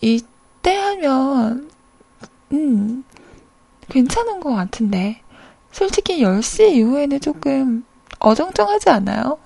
이때 0.00 0.76
하면, 0.76 1.70
음, 2.52 3.04
괜찮은 3.88 4.40
것 4.40 4.54
같은데. 4.54 5.22
솔직히 5.72 6.22
10시 6.22 6.72
이후에는 6.72 7.20
조금 7.20 7.84
어정쩡하지 8.18 8.90
않아요? 8.90 9.38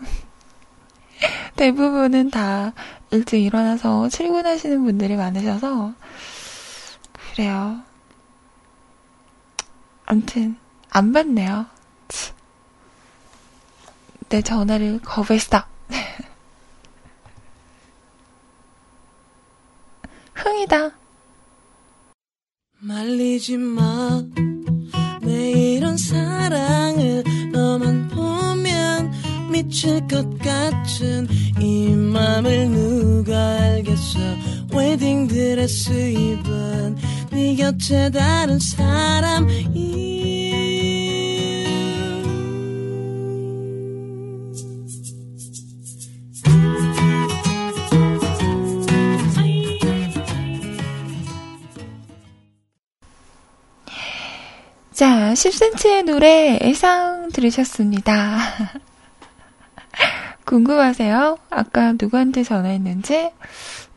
대부분은 1.56 2.30
다 2.30 2.72
일찍 3.10 3.42
일어나서 3.42 4.08
출근하시는 4.08 4.82
분들이 4.82 5.16
많으셔서, 5.16 5.92
그래요. 7.32 7.82
암튼, 10.06 10.56
안 10.90 11.12
받네요. 11.12 11.66
내 14.28 14.42
전화를 14.42 15.00
거부했어. 15.02 15.64
흥이다. 20.34 20.92
말리지 22.78 23.56
마. 23.56 24.22
내 25.22 25.50
이런 25.50 25.96
사랑을 25.96 27.24
너만 27.52 28.09
미칠 29.62 30.00
것 30.08 30.38
같은 30.38 31.28
이 31.60 31.90
맘을 31.90 32.68
누가 32.70 33.36
알겠어 33.36 34.18
웨딩드레스 34.74 35.92
입은 36.12 36.96
네 37.30 37.54
곁에 37.56 38.10
다른 38.10 38.58
사람이 38.58 40.00
자, 54.94 55.32
10cm의 55.32 56.04
노래 56.04 56.58
애상 56.60 57.30
들으셨습니다. 57.32 58.38
궁금하세요? 60.50 61.38
아까 61.48 61.92
누구한테 61.92 62.42
전화했는지? 62.42 63.30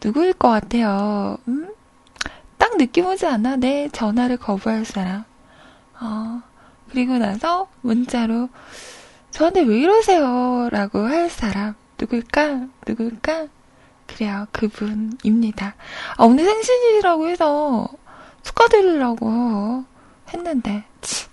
누구일 0.04 0.34
것 0.34 0.50
같아요? 0.50 1.40
음? 1.48 1.74
딱 2.60 2.78
느낌 2.78 3.08
오지 3.08 3.26
않아? 3.26 3.56
내 3.56 3.90
전화를 3.90 4.38
거부할 4.38 4.86
사람. 4.86 5.24
어, 6.00 6.44
그리고 6.92 7.18
나서 7.18 7.70
문자로 7.82 8.50
저한테 9.32 9.62
왜 9.62 9.80
이러세요? 9.80 10.70
라고 10.72 11.00
할 11.00 11.28
사람. 11.32 11.74
누굴까? 12.00 12.68
누굴까? 12.88 13.48
그래요. 14.06 14.46
그분입니다. 14.52 15.74
아, 16.18 16.24
오늘 16.24 16.46
생신이라고 16.46 17.30
해서 17.30 17.88
축하드리려고 18.44 19.86
했는데, 20.32 20.84
치, 21.02 21.26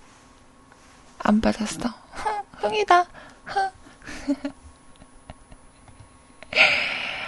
안 1.19 1.41
받았어. 1.41 1.89
흥, 2.11 2.41
흥이다. 2.57 3.05
흥. 3.45 4.51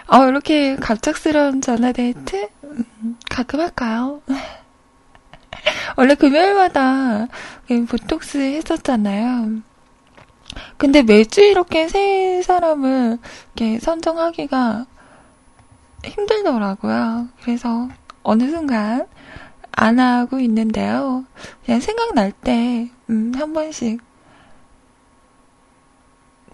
어, 0.08 0.26
이렇게 0.28 0.76
갑작스러운 0.76 1.62
전화 1.62 1.92
데이트? 1.92 2.50
음, 2.64 3.18
가끔 3.30 3.60
할까요? 3.60 4.22
원래 5.98 6.16
금요일마다 6.16 7.28
보톡스 7.90 8.38
했었잖아요. 8.38 9.62
근데 10.78 11.02
매주 11.02 11.42
이렇게 11.42 11.88
세 11.88 12.42
사람을 12.44 13.18
이렇게 13.56 13.80
선정하기가 13.80 14.86
힘들더라고요. 16.06 17.30
그래서 17.42 17.90
어느 18.24 18.50
순간 18.50 19.08
안 19.72 20.00
하고 20.00 20.40
있는데요. 20.40 21.26
그냥 21.66 21.80
생각날 21.82 22.32
때, 22.32 22.90
음, 23.10 23.32
한 23.36 23.54
번씩, 23.54 24.02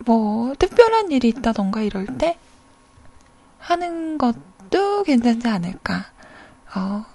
뭐, 0.06 0.54
특별한 0.58 1.12
일이 1.12 1.28
있다던가 1.30 1.82
이럴 1.82 2.06
때, 2.18 2.38
하는 3.60 4.18
것도 4.18 5.04
괜찮지 5.04 5.48
않을까. 5.48 6.06
어, 6.76 7.06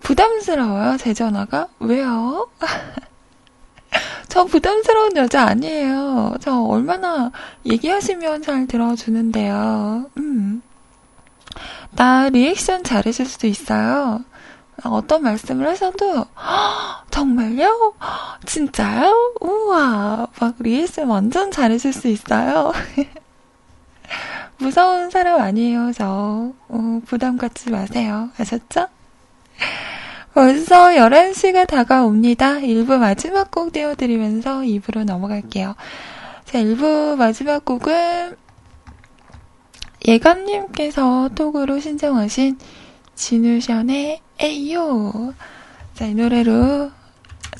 부담스러워요, 0.00 0.96
제 0.96 1.14
전화가? 1.14 1.68
왜요? 1.78 2.48
저 4.28 4.44
부담스러운 4.44 5.16
여자 5.16 5.44
아니에요. 5.44 6.36
저 6.40 6.62
얼마나 6.62 7.32
얘기하시면 7.66 8.42
잘 8.42 8.66
들어주는데요. 8.66 10.10
음. 10.18 10.62
나 11.96 12.28
리액션 12.28 12.84
잘해줄 12.84 13.26
수도 13.26 13.46
있어요. 13.48 14.24
어떤 14.84 15.22
말씀을 15.22 15.66
하셔도 15.68 16.24
정말요? 17.10 17.94
진짜요? 18.46 19.34
우와 19.40 20.28
막 20.40 20.54
리액션 20.60 21.08
완전 21.08 21.50
잘해줄 21.50 21.92
수 21.92 22.08
있어요. 22.08 22.72
무서운 24.60 25.10
사람 25.10 25.40
아니에요 25.40 25.92
저 25.92 26.52
어, 26.68 27.00
부담 27.06 27.36
갖지 27.36 27.70
마세요 27.70 28.30
아셨죠? 28.38 28.88
벌써 30.32 30.90
11시가 30.90 31.66
다가옵니다. 31.66 32.60
1부 32.60 32.98
마지막 32.98 33.50
곡 33.50 33.72
띄워드리면서 33.72 34.60
2부로 34.60 35.04
넘어갈게요. 35.04 35.74
자, 36.44 36.58
1부 36.58 37.16
마지막 37.16 37.64
곡은 37.64 38.36
예감님께서 40.06 41.30
톡으로 41.34 41.80
신청하신 41.80 42.58
진우션의 43.16 44.20
에이요. 44.38 45.34
자, 45.94 46.06
이 46.06 46.14
노래로 46.14 46.90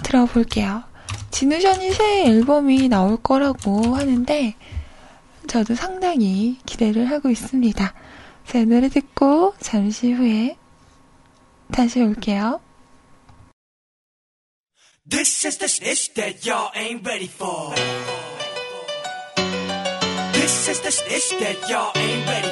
들어볼게요. 0.04 0.84
진우션이 1.32 1.90
새 1.90 2.24
앨범이 2.26 2.88
나올 2.88 3.16
거라고 3.16 3.96
하는데, 3.96 4.54
저도 5.50 5.74
상당히 5.74 6.58
기대를 6.64 7.10
하고 7.10 7.28
있습니다. 7.28 7.94
자, 8.46 8.58
이 8.58 8.66
노래 8.66 8.88
듣고 8.88 9.52
잠시 9.58 10.12
후에 10.12 10.56
다시 11.72 12.00
올게요. 12.00 12.60
This 15.10 15.44
is 15.48 15.58
the 15.58 15.68
shit 15.68 16.14
that 16.14 16.48
y'all 16.48 16.70
ain't 16.76 17.04
ready 17.04 17.26
for. 17.26 17.74
This 20.34 20.68
is 20.70 20.80
the 20.82 20.92
shit 20.92 21.40
that 21.40 21.68
y'all 21.68 21.90
ain't 21.96 22.28
ready 22.28 22.49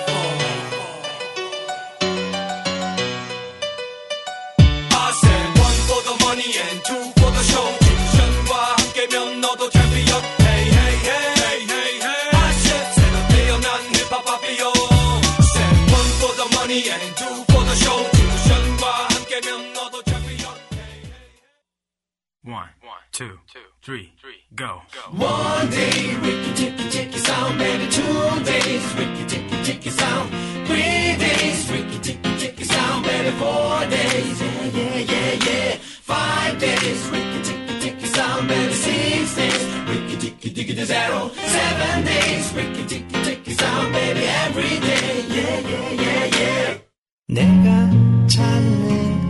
two, 23.18 23.40
three, 23.84 24.12
go. 24.56 24.82
One 25.12 25.70
day, 25.70 26.16
Ricky 26.22 26.54
Ticky 26.54 26.90
Ticky 26.90 27.18
sound, 27.20 27.58
maybe 27.58 27.88
two 27.92 28.44
days, 28.44 28.86
Ricky 28.96 29.26
Ticky 29.28 29.64
Ticky 29.64 29.90
sound, 29.90 30.30
three 30.68 31.16
days, 31.18 31.72
Ricky 31.72 32.00
Ticky 32.00 32.38
Ticky 32.38 32.64
sound, 32.64 33.06
maybe 33.06 33.32
four 33.38 33.80
days, 33.90 34.42
yeah, 34.42 34.66
yeah, 34.66 34.98
yeah, 34.98 35.46
yeah. 35.48 35.78
Five 36.04 36.60
days, 36.60 37.08
ricky 37.10 37.42
ticky 37.44 37.80
ticky 37.80 38.06
sound, 38.08 38.48
baby. 38.48 38.74
Six 38.74 39.36
days, 39.36 39.64
ricky 39.88 40.16
ticky 40.18 40.50
ticky 40.54 40.76
to 40.76 40.86
zero. 40.86 41.32
Seven 41.34 42.04
days, 42.06 42.54
ricky 42.54 42.84
ticky 42.86 43.24
ticky 43.24 43.54
sound, 43.54 43.94
baby. 43.94 44.26
Every 44.46 44.80
day, 44.80 45.26
yeah, 45.30 45.60
yeah, 45.72 45.90
yeah, 46.04 46.26
yeah. 46.40 46.80
내가 47.28 47.90
찾는 48.28 49.27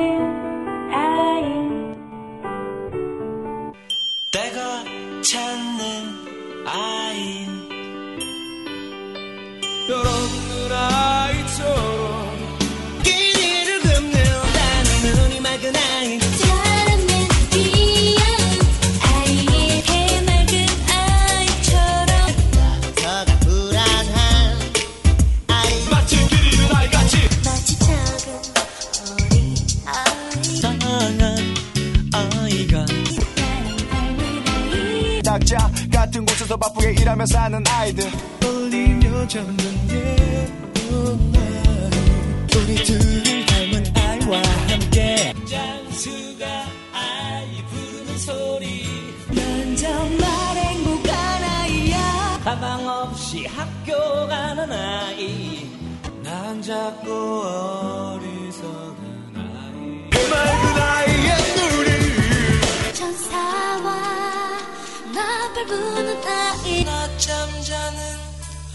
찾 0.00 0.29
집에서 36.50 36.56
바쁘게 36.56 36.92
일하며 37.00 37.26
사는 37.26 37.64
아이들. 37.68 38.10
떨리며 38.40 39.28
잠든 39.28 39.88
예쁜 39.88 41.32
날 41.32 41.40
우리 42.56 42.74
둘을 42.84 43.46
닮은 43.46 43.96
아이와 43.96 44.42
함께. 44.68 45.32
장수가 45.48 46.46
아이 46.92 47.64
부르는 47.66 48.18
소리. 48.18 48.84
난 49.28 49.76
정말 49.76 50.56
행복한 50.56 51.14
아이야. 51.44 52.40
가방 52.42 52.88
없이 52.88 53.46
학교 53.46 54.26
가는 54.26 54.72
아이. 54.72 55.70
난 56.24 56.60
자꾸 56.60 57.42
어리석은 57.46 59.34
아이. 59.36 60.10
그 60.10 60.18
맑은 60.18 60.82
아이의 60.82 61.36
눈이. 61.56 62.92
천사와 62.92 64.29
나별 65.12 65.66
부는 65.66 66.22
아이 66.26 66.84
낮잠 66.84 67.62
자는 67.62 68.18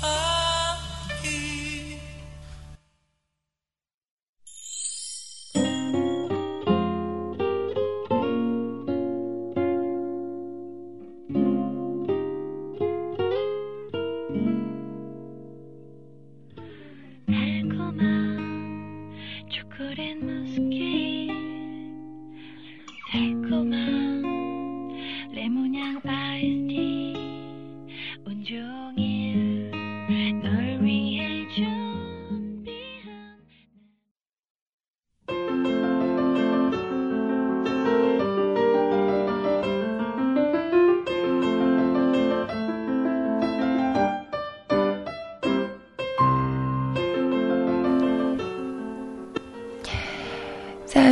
아 0.02 0.45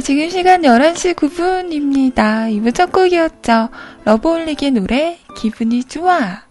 지금 0.03 0.29
시간 0.29 0.63
11시 0.63 1.13
9분입니다. 1.13 2.51
이부 2.51 2.73
첫 2.73 2.91
곡이었죠. 2.91 3.69
러브홀릭의 4.03 4.71
노래, 4.71 5.17
기분이 5.37 5.85
좋아. 5.85 6.41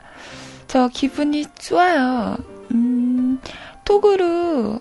저 0.68 0.88
기분이 0.88 1.44
좋아요. 1.58 2.38
음, 2.70 3.38
톡으로. 3.84 4.80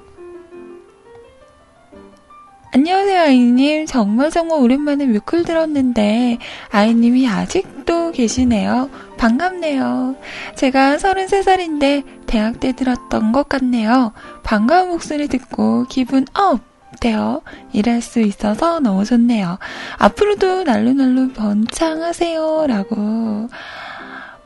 안녕하세요, 2.74 3.20
아이님. 3.20 3.88
정말 3.88 4.32
정말 4.32 4.62
오랜만에 4.62 5.06
뮤클 5.06 5.44
들었는데, 5.44 6.38
아이님이 6.70 7.28
아직도 7.28 8.14
계시네요. 8.14 8.90
반갑네요. 9.18 10.16
제가 10.56 10.96
33살인데, 10.96 12.06
대학 12.26 12.62
때 12.62 12.72
들었던 12.72 13.34
것 13.34 13.50
같네요. 13.50 14.14
반가운 14.44 14.88
목소리 14.88 15.28
듣고 15.28 15.88
기분 15.90 16.26
up! 16.34 16.71
돼요. 17.00 17.42
일할 17.74 18.02
수 18.02 18.20
있어서 18.20 18.80
너무 18.80 19.06
좋네요. 19.06 19.58
앞으로도 19.98 20.64
날로날로 20.64 21.30
번창하세요. 21.30 22.66
라고 22.68 23.50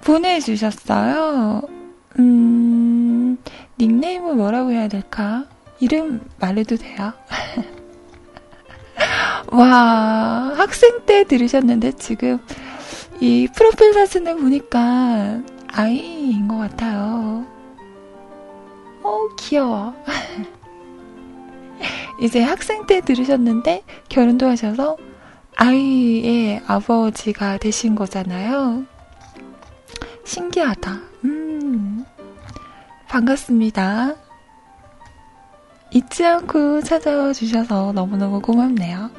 보내주셨어요. 0.03 1.61
음, 2.19 3.37
닉네임은 3.79 4.37
뭐라고 4.37 4.71
해야 4.71 4.87
될까? 4.87 5.45
이름 5.79 6.21
말해도 6.39 6.77
돼요? 6.77 7.13
와, 9.51 10.53
학생 10.55 11.01
때 11.05 11.23
들으셨는데 11.23 11.93
지금 11.93 12.39
이 13.19 13.47
프로필 13.53 13.93
사진을 13.93 14.37
보니까 14.37 15.41
아이인 15.67 16.47
것 16.47 16.57
같아요. 16.57 17.45
어, 19.03 19.27
귀여워. 19.37 19.93
이제 22.19 22.41
학생 22.41 22.85
때 22.85 23.01
들으셨는데 23.01 23.83
결혼도 24.09 24.47
하셔서 24.47 24.97
아이의 25.55 26.61
아버지가 26.67 27.57
되신 27.57 27.95
거잖아요. 27.95 28.85
신기하다. 30.23 31.01
음, 31.25 32.05
반갑습니다. 33.07 34.15
잊지 35.91 36.25
않고 36.25 36.81
찾아와 36.81 37.31
주셔서 37.31 37.93
너무너무 37.93 38.41
고맙네요. 38.41 39.09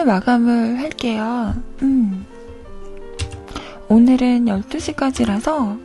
사연을 0.00 0.04
마감을 0.04 0.78
할게요. 0.78 1.54
음. 1.82 2.26
오늘은 3.88 4.46
12시까지라서 4.46 5.78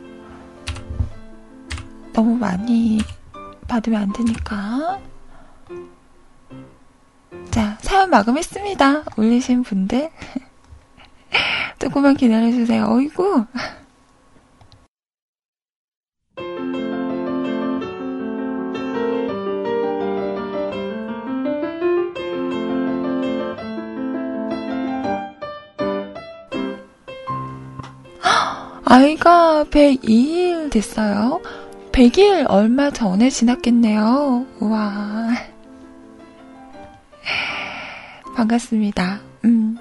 너무 2.12 2.36
많이 2.36 3.00
받으면 3.68 4.02
안 4.02 4.12
되니까. 4.12 5.00
자, 7.50 7.78
사연 7.80 8.10
마감했습니다. 8.10 9.04
올리신 9.16 9.62
분들. 9.62 10.10
조금만 11.78 12.16
기다려주세요. 12.16 12.86
어이구. 12.88 13.46
아이가 29.56 29.64
102일 29.64 30.70
됐어요. 30.70 31.40
100일 31.92 32.44
얼마 32.48 32.90
전에 32.90 33.30
지났겠네요. 33.30 34.44
우와. 34.60 35.28
반갑습니다. 38.36 39.20
음. 39.46 39.78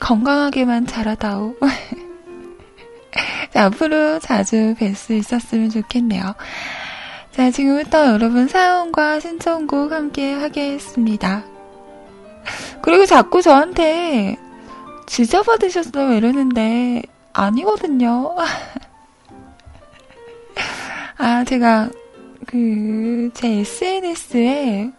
건강하게만 0.00 0.86
자라다오. 0.86 1.54
자, 3.52 3.66
앞으로 3.66 4.18
자주 4.18 4.74
뵐 4.78 4.96
수 4.96 5.12
있었으면 5.14 5.70
좋겠네요. 5.70 6.34
자, 7.30 7.50
지금부터 7.52 8.08
여러분 8.08 8.48
사연과 8.48 9.20
신청곡 9.20 9.92
함께 9.92 10.32
하겠습니다. 10.32 11.44
그리고 12.82 13.06
자꾸 13.06 13.40
저한테 13.40 14.36
지저받으셨어요 15.06 16.14
이러는데 16.14 17.02
아니거든요. 17.32 18.34
아 21.18 21.44
제가 21.44 21.90
그 22.46 23.30
제 23.34 23.58
SNS에 23.60 24.90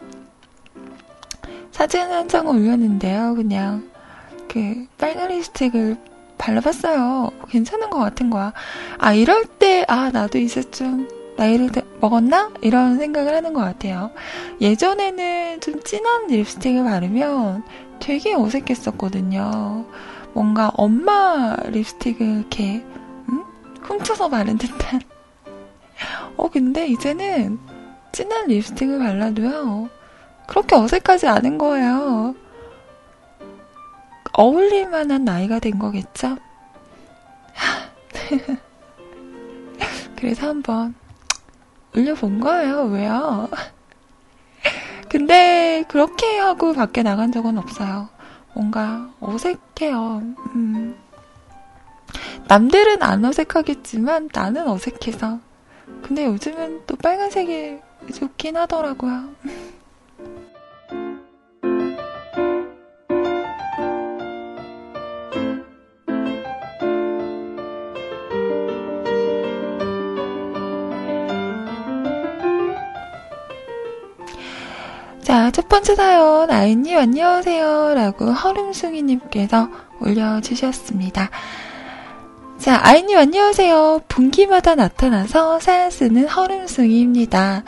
사진 1.71 2.01
한 2.01 2.27
장을 2.27 2.53
올렸는데요. 2.55 3.35
그냥 3.35 3.89
그 4.47 4.85
빨간 4.97 5.29
립스틱을 5.29 5.97
발라봤어요. 6.37 7.31
괜찮은 7.49 7.89
것 7.89 7.99
같은 7.99 8.29
거야. 8.29 8.53
아 8.97 9.13
이럴 9.13 9.45
때 9.45 9.83
아 9.87 10.09
나도 10.11 10.37
이제 10.37 10.61
좀 10.71 11.07
나이를 11.37 11.71
드- 11.71 11.81
먹었나? 12.01 12.51
이런 12.61 12.97
생각을 12.97 13.33
하는 13.33 13.53
것 13.53 13.61
같아요. 13.61 14.11
예전에는 14.61 15.61
좀 15.61 15.81
진한 15.83 16.27
립스틱을 16.27 16.83
바르면 16.83 17.63
되게 17.99 18.33
어색했었거든요. 18.35 19.85
뭔가 20.33 20.71
엄마 20.75 21.55
립스틱을 21.65 22.21
이렇게, 22.21 22.85
음? 23.29 23.43
훔쳐서 23.81 24.29
바른 24.29 24.57
듯한. 24.57 25.01
어, 26.37 26.49
근데 26.49 26.87
이제는 26.87 27.59
진한 28.11 28.47
립스틱을 28.47 28.99
발라도요. 28.99 29.89
그렇게 30.47 30.75
어색하지 30.75 31.27
않은 31.27 31.57
거예요. 31.57 32.35
어울릴 34.33 34.89
만한 34.89 35.25
나이가 35.25 35.59
된 35.59 35.77
거겠죠? 35.77 36.37
그래서 40.15 40.47
한번 40.47 40.95
올려본 41.95 42.39
거예요. 42.39 42.83
왜요? 42.83 43.49
근데 45.09 45.83
그렇게 45.87 46.37
하고 46.37 46.73
밖에 46.73 47.03
나간 47.03 47.31
적은 47.31 47.57
없어요. 47.57 48.09
뭔가 48.53 49.09
어색해요. 49.19 50.21
음. 50.55 50.95
남들은 52.47 53.03
안 53.03 53.23
어색하겠지만 53.25 54.29
나는 54.33 54.67
어색해서. 54.67 55.39
근데 56.01 56.25
요즘은 56.25 56.81
또 56.87 56.95
빨간색이 56.95 57.79
좋긴 58.13 58.57
하더라고요. 58.57 59.29
자, 75.49 75.51
첫 75.51 75.67
번째 75.67 75.95
사연, 75.95 76.51
아이님 76.51 76.95
안녕하세요. 76.95 77.95
라고 77.95 78.31
허름숭이님께서 78.31 79.67
올려주셨습니다. 79.99 81.31
자, 82.59 82.79
아이님 82.83 83.17
안녕하세요. 83.17 84.01
분기마다 84.07 84.75
나타나서 84.75 85.59
사연 85.59 85.89
쓰는 85.89 86.27
허름숭이입니다. 86.27 87.63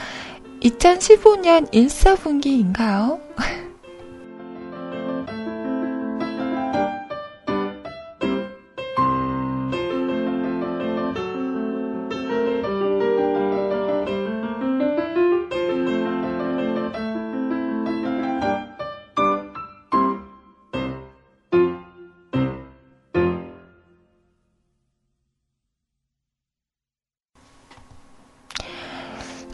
2015년 0.62 1.72
1사분기인가요? 1.72 3.20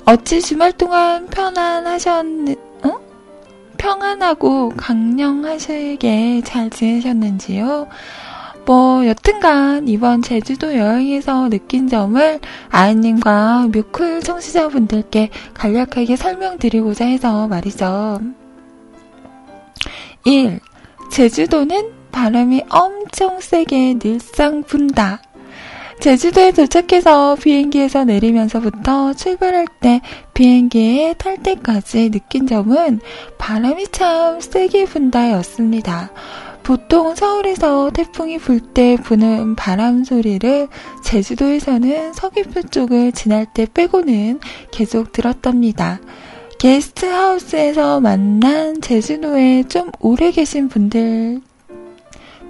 어찌 0.10 0.42
주말 0.42 0.72
동안 0.72 1.28
편안하셨는, 1.28 2.56
어? 2.86 3.00
평안하고 3.78 4.70
강령하시게 4.78 6.44
잘 6.46 6.70
지내셨는지요? 6.70 7.90
뭐, 8.66 9.06
여튼간 9.06 9.90
이번 9.90 10.22
제주도 10.22 10.78
여행에서 10.78 11.50
느낀 11.50 11.90
점을 11.90 12.40
아이님과 12.70 13.68
뮤클 13.74 14.22
청취자분들께 14.22 15.30
간략하게 15.54 16.16
설명드리고자 16.16 17.04
해서 17.04 17.50
말이죠. 17.50 18.22
1. 20.24 20.62
제주도는 21.12 21.92
바람이 22.14 22.64
엄청 22.70 23.42
세게 23.42 24.00
늘상 24.00 24.64
분다. 24.64 25.20
제주도에 26.00 26.52
도착해서 26.52 27.36
비행기에서 27.36 28.06
내리면서부터 28.06 29.14
출발할 29.14 29.66
때 29.82 30.02
비행기에 30.34 31.16
탈 31.18 31.38
때까지 31.42 32.12
느낀 32.12 32.46
점은 32.48 33.00
바람이 33.38 33.88
참 33.92 34.40
세게 34.40 34.86
분다였습니다. 34.86 36.12
보통 36.64 37.16
서울에서 37.16 37.92
태풍이 37.92 38.38
불 38.38 38.60
때 38.60 38.98
부는 39.02 39.56
바람 39.56 40.04
소리를 40.04 40.68
제주도에서는 41.04 42.14
서귀포 42.14 42.64
쪽을 42.64 43.12
지날 43.14 43.46
때 43.52 43.66
빼고는 43.74 44.40
계속 44.72 45.12
들었답니다. 45.12 46.00
게스트 46.60 47.06
하우스에서 47.06 48.02
만난 48.02 48.82
제주도에 48.82 49.64
좀 49.64 49.92
오래 50.00 50.32
계신 50.32 50.70
분들, 50.70 51.42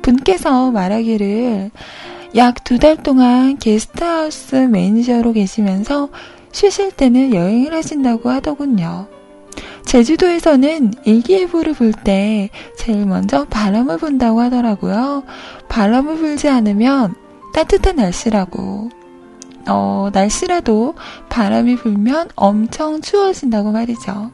분께서 0.02 0.72
말하기를 0.72 1.72
약 2.36 2.64
두 2.64 2.78
달 2.78 2.98
동안 2.98 3.58
게스트하우스 3.58 4.56
매니저로 4.56 5.34
계시면서 5.34 6.10
쉬실 6.52 6.92
때는 6.92 7.34
여행을 7.34 7.74
하신다고 7.74 8.30
하더군요. 8.30 9.08
제주도에서는 9.86 10.94
일기예보를 11.06 11.74
볼 11.74 11.94
때 11.94 12.50
제일 12.78 13.06
먼저 13.06 13.46
바람을 13.46 13.98
본다고 13.98 14.42
하더라고요. 14.42 15.24
바람을 15.70 16.18
불지 16.18 16.50
않으면 16.50 17.16
따뜻한 17.54 17.96
날씨라고. 17.96 18.90
어, 19.70 20.10
날씨라도 20.14 20.96
바람이 21.30 21.76
불면 21.78 22.30
엄청 22.36 23.02
추워진다고 23.02 23.72
말이죠. 23.72 24.32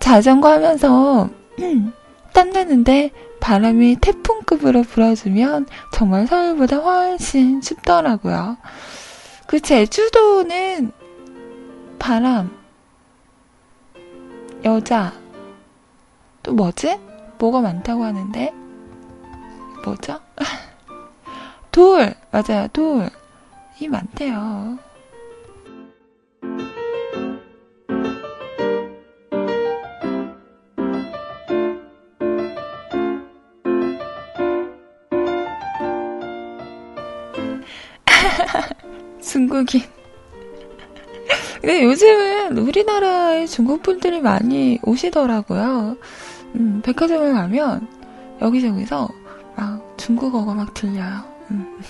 자전거 0.00 0.50
하면서 0.50 1.28
땀나는데 2.32 3.10
바람이 3.48 3.96
태풍급으로 4.02 4.82
불어주면 4.82 5.68
정말 5.94 6.26
서울보다 6.26 6.76
훨씬 6.80 7.62
춥더라고요. 7.62 8.58
그 9.46 9.58
제주도는 9.58 10.92
바람, 11.98 12.54
여자, 14.66 15.14
또 16.42 16.52
뭐지? 16.52 17.00
뭐가 17.38 17.62
많다고 17.62 18.04
하는데? 18.04 18.52
뭐죠? 19.82 20.20
돌! 21.72 22.14
맞아요, 22.30 22.68
돌. 22.70 23.08
이 23.80 23.88
많대요. 23.88 24.78
중국인. 39.20 39.82
근데 41.60 41.84
요즘은 41.84 42.58
우리나라에 42.58 43.46
중국 43.46 43.82
분들이 43.82 44.20
많이 44.20 44.78
오시더라고요. 44.84 45.96
음, 46.54 46.80
백화점을 46.84 47.32
가면 47.32 47.88
여기저기서 48.40 49.08
막 49.56 49.94
중국어가 49.98 50.54
막 50.54 50.72
들려요. 50.72 51.24
음. 51.50 51.80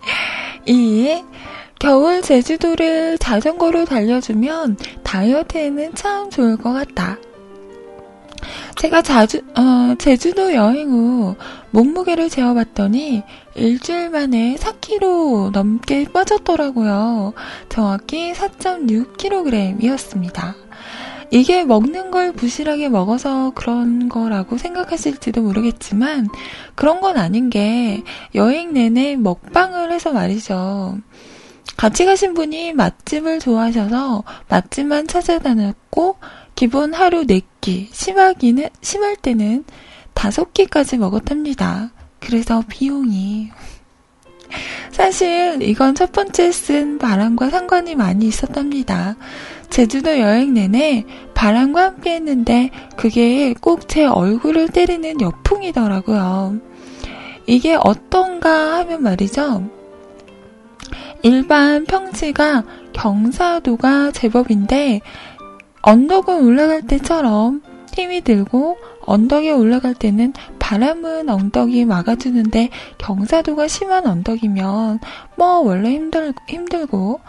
이 0.66 1.22
겨울 1.78 2.22
제주도를 2.22 3.18
자전거로 3.18 3.84
달려주면 3.84 4.78
다이어트에는 5.02 5.94
참 5.94 6.30
좋을 6.30 6.56
것 6.56 6.72
같다. 6.72 7.18
제가 8.76 9.02
자주, 9.02 9.40
어, 9.56 9.94
제주도 9.98 10.54
여행 10.54 10.90
후 10.90 11.36
몸무게를 11.70 12.28
재어봤더니 12.30 13.22
일주일 13.56 14.10
만에 14.10 14.56
4kg 14.56 15.52
넘게 15.52 16.06
빠졌더라고요. 16.12 17.32
정확히 17.68 18.32
4.6kg이었습니다. 18.32 20.54
이게 21.30 21.64
먹는 21.64 22.10
걸 22.10 22.32
부실하게 22.32 22.88
먹어서 22.88 23.52
그런 23.54 24.08
거라고 24.08 24.58
생각하실지도 24.58 25.42
모르겠지만 25.42 26.28
그런 26.74 27.00
건 27.00 27.16
아닌 27.16 27.50
게 27.50 28.02
여행 28.34 28.72
내내 28.72 29.14
먹방을 29.16 29.92
해서 29.92 30.12
말이죠. 30.12 30.98
같이 31.76 32.04
가신 32.04 32.34
분이 32.34 32.72
맛집을 32.74 33.40
좋아하셔서 33.40 34.22
맛집만 34.48 35.08
찾아다녔고 35.08 36.18
기본 36.54 36.94
하루 36.94 37.24
4끼, 37.24 37.88
심하기는, 37.92 38.68
심할 38.80 39.16
때는 39.16 39.64
5끼까지 40.14 40.98
먹었답니다. 40.98 41.90
그래서 42.24 42.62
비용이. 42.68 43.50
사실 44.90 45.58
이건 45.62 45.94
첫 45.94 46.12
번째 46.12 46.52
쓴 46.52 46.98
바람과 46.98 47.50
상관이 47.50 47.94
많이 47.94 48.26
있었답니다. 48.26 49.16
제주도 49.68 50.20
여행 50.20 50.54
내내 50.54 51.04
바람과 51.34 51.84
함께 51.84 52.14
했는데 52.14 52.70
그게 52.96 53.54
꼭 53.54 53.88
제 53.88 54.04
얼굴을 54.04 54.68
때리는 54.68 55.20
여풍이더라고요. 55.20 56.60
이게 57.46 57.74
어떤가 57.74 58.78
하면 58.78 59.02
말이죠. 59.02 59.68
일반 61.22 61.84
평지가 61.84 62.64
경사도가 62.92 64.12
제법인데 64.12 65.00
언덕을 65.82 66.34
올라갈 66.34 66.82
때처럼 66.86 67.62
힘이 67.94 68.20
들고 68.20 68.76
언덕에 69.06 69.50
올라갈 69.50 69.94
때는 69.94 70.32
바람은 70.58 71.28
엉덩이 71.28 71.84
막아주는데 71.84 72.70
경사도가 72.98 73.68
심한 73.68 74.06
언덕이면 74.06 75.00
뭐 75.36 75.58
원래 75.58 75.90
힘들, 75.90 76.32
힘들고 76.48 77.20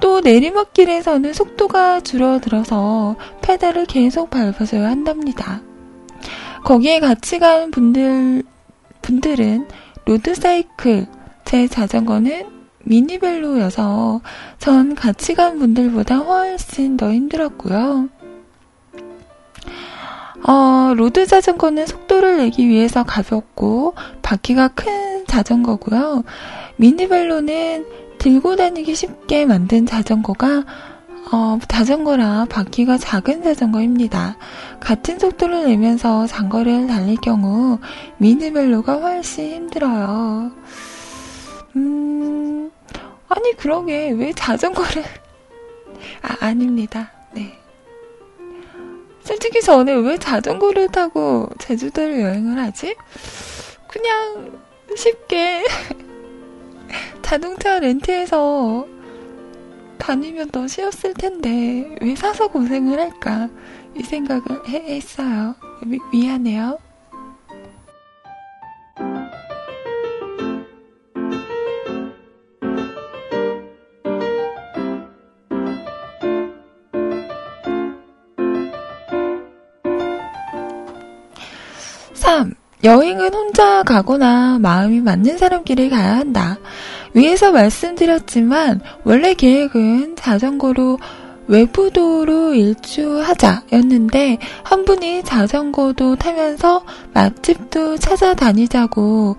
또 0.00 0.20
내리막길에서는 0.20 1.32
속도가 1.32 2.00
줄어들어서 2.00 3.16
페달을 3.42 3.86
계속 3.86 4.30
밟아줘야 4.30 4.90
한답니다. 4.90 5.60
거기에 6.64 7.00
같이 7.00 7.38
간 7.38 7.70
분들, 7.70 8.42
분들은 9.02 9.68
로드사이클, 10.06 11.06
제 11.44 11.68
자전거는 11.68 12.46
미니벨로여서 12.84 14.20
전 14.58 14.94
같이 14.94 15.34
간 15.34 15.58
분들보다 15.58 16.18
훨씬 16.18 16.96
더 16.96 17.12
힘들었고요. 17.12 18.08
어, 20.46 20.92
road 20.94 21.26
자전거는 21.26 21.86
속도를 21.86 22.36
내기 22.36 22.68
위해서 22.68 23.02
가볍고 23.02 23.94
바퀴가 24.22 24.68
큰 24.68 25.26
자전거고요. 25.26 26.22
미니벨로는 26.76 27.86
들고 28.18 28.56
다니기 28.56 28.94
쉽게 28.94 29.46
만든 29.46 29.86
자전거가 29.86 30.64
어, 31.32 31.58
자전거라 31.66 32.46
바퀴가 32.50 32.98
작은 32.98 33.42
자전거입니다. 33.42 34.36
같은 34.80 35.18
속도를 35.18 35.64
내면서 35.66 36.26
장거리를 36.26 36.86
달릴 36.88 37.16
경우 37.16 37.78
미니벨로가 38.18 39.00
훨씬 39.00 39.54
힘들어요. 39.54 40.52
음, 41.76 42.70
아니 43.28 43.56
그러게 43.56 44.10
왜 44.10 44.32
자전거를 44.34 45.02
아 46.22 46.36
아닙니다. 46.46 47.10
네. 47.32 47.63
솔직히 49.24 49.62
저는 49.62 50.04
왜 50.04 50.18
자전거를 50.18 50.88
타고 50.88 51.48
제주도를 51.58 52.20
여행을 52.20 52.58
하지? 52.58 52.94
그냥 53.88 54.60
쉽게 54.94 55.64
자동차 57.22 57.78
렌트해서 57.78 58.86
다니면 59.98 60.50
더 60.50 60.68
쉬웠을 60.68 61.14
텐데 61.14 61.96
왜 62.02 62.14
사서 62.14 62.48
고생을 62.48 63.00
할까 63.00 63.48
이 63.96 64.02
생각을 64.02 64.68
해, 64.68 64.96
했어요. 64.96 65.54
미, 65.82 65.98
미안해요. 66.12 66.78
3. 82.24 82.54
여행은 82.84 83.34
혼자 83.34 83.82
가거나 83.82 84.58
마음이 84.58 85.02
맞는 85.02 85.36
사람끼리 85.36 85.90
가야 85.90 86.16
한다. 86.16 86.56
위에서 87.12 87.52
말씀드렸지만 87.52 88.80
원래 89.04 89.34
계획은 89.34 90.16
자전거로 90.16 90.98
외부도로 91.48 92.54
일주하자였는데 92.54 94.38
한 94.62 94.86
분이 94.86 95.24
자전거도 95.24 96.16
타면서 96.16 96.86
맛집도 97.12 97.98
찾아다니자고 97.98 99.36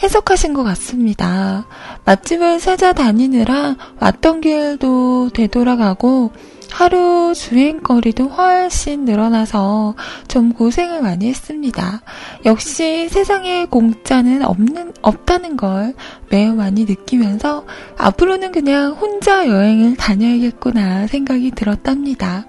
해석하신 0.00 0.54
것 0.54 0.62
같습니다. 0.62 1.66
맛집을 2.04 2.60
찾아다니느라 2.60 3.74
왔던 3.98 4.40
길도 4.40 5.30
되돌아가고 5.34 6.30
하루 6.70 7.32
주행거리도 7.34 8.28
훨씬 8.28 9.04
늘어나서 9.04 9.94
좀 10.28 10.52
고생을 10.52 11.02
많이 11.02 11.28
했습니다. 11.28 12.02
역시 12.44 13.08
세상에 13.08 13.66
공짜는 13.66 14.44
없는, 14.44 14.92
없다는 15.02 15.56
걸 15.56 15.94
매우 16.30 16.54
많이 16.54 16.84
느끼면서 16.84 17.64
앞으로는 17.96 18.52
그냥 18.52 18.92
혼자 18.92 19.48
여행을 19.48 19.96
다녀야겠구나 19.96 21.06
생각이 21.06 21.50
들었답니다. 21.52 22.46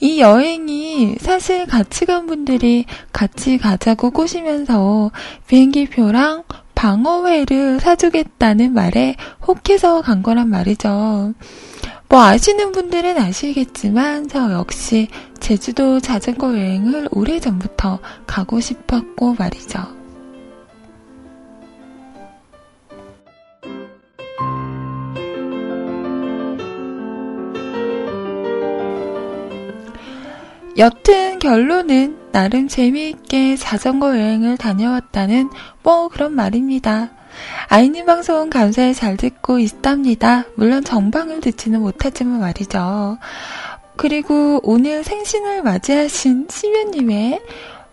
이 0.00 0.20
여행이 0.20 1.16
사실 1.20 1.66
같이 1.66 2.06
간 2.06 2.26
분들이 2.26 2.86
같이 3.12 3.58
가자고 3.58 4.10
꼬시면서 4.10 5.12
비행기표랑 5.46 6.42
방어회를 6.74 7.78
사주겠다는 7.78 8.74
말에 8.74 9.14
혹해서 9.46 10.02
간 10.02 10.24
거란 10.24 10.48
말이죠. 10.48 11.34
뭐 12.12 12.20
아시는 12.20 12.72
분들은 12.72 13.16
아시겠지만 13.16 14.28
저 14.28 14.52
역시 14.52 15.08
제주도 15.40 15.98
자전거 15.98 16.48
여행을 16.48 17.08
오래전부터 17.10 18.00
가고 18.26 18.60
싶었고 18.60 19.32
말이죠. 19.38 19.80
여튼 30.76 31.38
결론은 31.38 32.18
나름 32.30 32.68
재미있게 32.68 33.56
자전거 33.56 34.18
여행을 34.18 34.58
다녀왔다는 34.58 35.48
뭐 35.82 36.08
그런 36.08 36.34
말입니다. 36.34 37.21
아이님 37.68 38.06
방송 38.06 38.50
감사히 38.50 38.94
잘 38.94 39.16
듣고 39.16 39.58
있답니다. 39.58 40.44
물론 40.56 40.84
정방을 40.84 41.40
듣지는 41.40 41.80
못하지만 41.80 42.40
말이죠. 42.40 43.18
그리고 43.96 44.60
오늘 44.62 45.04
생신을 45.04 45.62
맞이하신 45.62 46.48
시면님의 46.50 47.40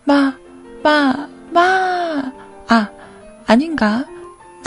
마, 0.04 0.34
마, 0.82 1.28
마, 1.50 2.32
아, 2.68 2.90
아닌가? 3.46 4.06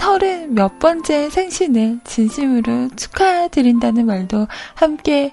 서른 0.03 0.53
몇 0.53 0.79
번째 0.79 1.29
생신을 1.29 2.01
진심으로 2.03 2.89
축하드린다는 2.97 4.05
말도 4.05 4.47
함께 4.73 5.31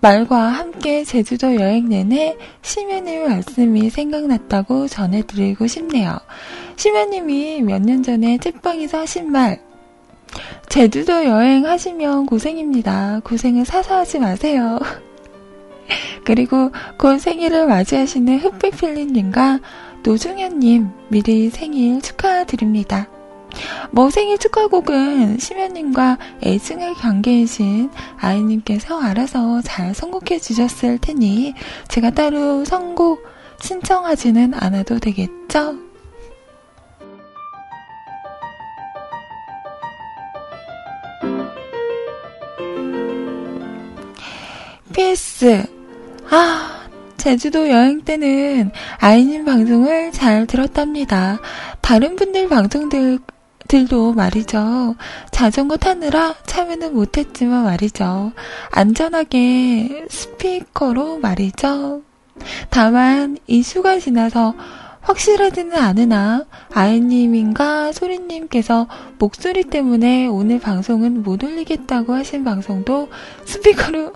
말과 0.00 0.38
함께 0.38 1.04
제주도 1.04 1.54
여행 1.56 1.88
내내 1.88 2.36
심연님의 2.62 3.28
말씀이 3.28 3.90
생각났다고 3.90 4.88
전해드리고 4.88 5.66
싶네요. 5.66 6.16
심연님이 6.76 7.62
몇 7.62 7.82
년 7.82 8.02
전에 8.02 8.38
찐빵에서 8.38 9.00
하신 9.00 9.30
말, 9.30 9.60
제주도 10.68 11.24
여행 11.24 11.66
하시면 11.66 12.26
고생입니다. 12.26 13.20
고생은 13.24 13.64
사서 13.64 13.96
하지 13.98 14.18
마세요. 14.18 14.80
그리고 16.24 16.70
곧 16.98 17.18
생일을 17.18 17.66
맞이하시는 17.66 18.38
흑백필리님과 18.38 19.60
노중현님 20.02 20.88
미리 21.08 21.50
생일 21.50 22.00
축하드립니다. 22.00 23.08
뭐 23.90 24.10
생일 24.10 24.38
축하곡은 24.38 25.38
심연님과 25.38 26.18
애증의 26.42 26.94
관계이신 26.94 27.90
아이님께서 28.18 29.00
알아서 29.00 29.60
잘 29.62 29.94
선곡해 29.94 30.38
주셨을 30.38 30.98
테니 30.98 31.54
제가 31.88 32.10
따로 32.10 32.64
선곡 32.64 33.24
신청하지는 33.60 34.54
않아도 34.54 34.98
되겠죠? 34.98 35.76
PS. 44.94 45.64
아, 46.30 46.88
제주도 47.16 47.68
여행 47.68 48.02
때는 48.02 48.70
아이님 48.98 49.44
방송을 49.44 50.12
잘 50.12 50.46
들었답니다. 50.46 51.40
다른 51.80 52.16
분들 52.16 52.48
방송 52.48 52.88
들 52.88 53.18
들도 53.68 54.12
말이죠. 54.12 54.96
자전거 55.30 55.76
타느라 55.76 56.34
참여는 56.46 56.94
못했지만 56.94 57.64
말이죠. 57.64 58.32
안전하게 58.70 60.06
스피커로 60.08 61.18
말이죠. 61.18 62.02
다만 62.70 63.38
이슈가 63.46 63.98
지나서 63.98 64.54
확실하지는 65.00 65.76
않으나 65.76 66.44
아이님인가 66.72 67.92
소리님께서 67.92 68.88
목소리 69.18 69.64
때문에 69.64 70.26
오늘 70.26 70.58
방송은 70.58 71.22
못 71.22 71.44
올리겠다고 71.44 72.14
하신 72.14 72.44
방송도 72.44 73.08
스피커로 73.44 74.12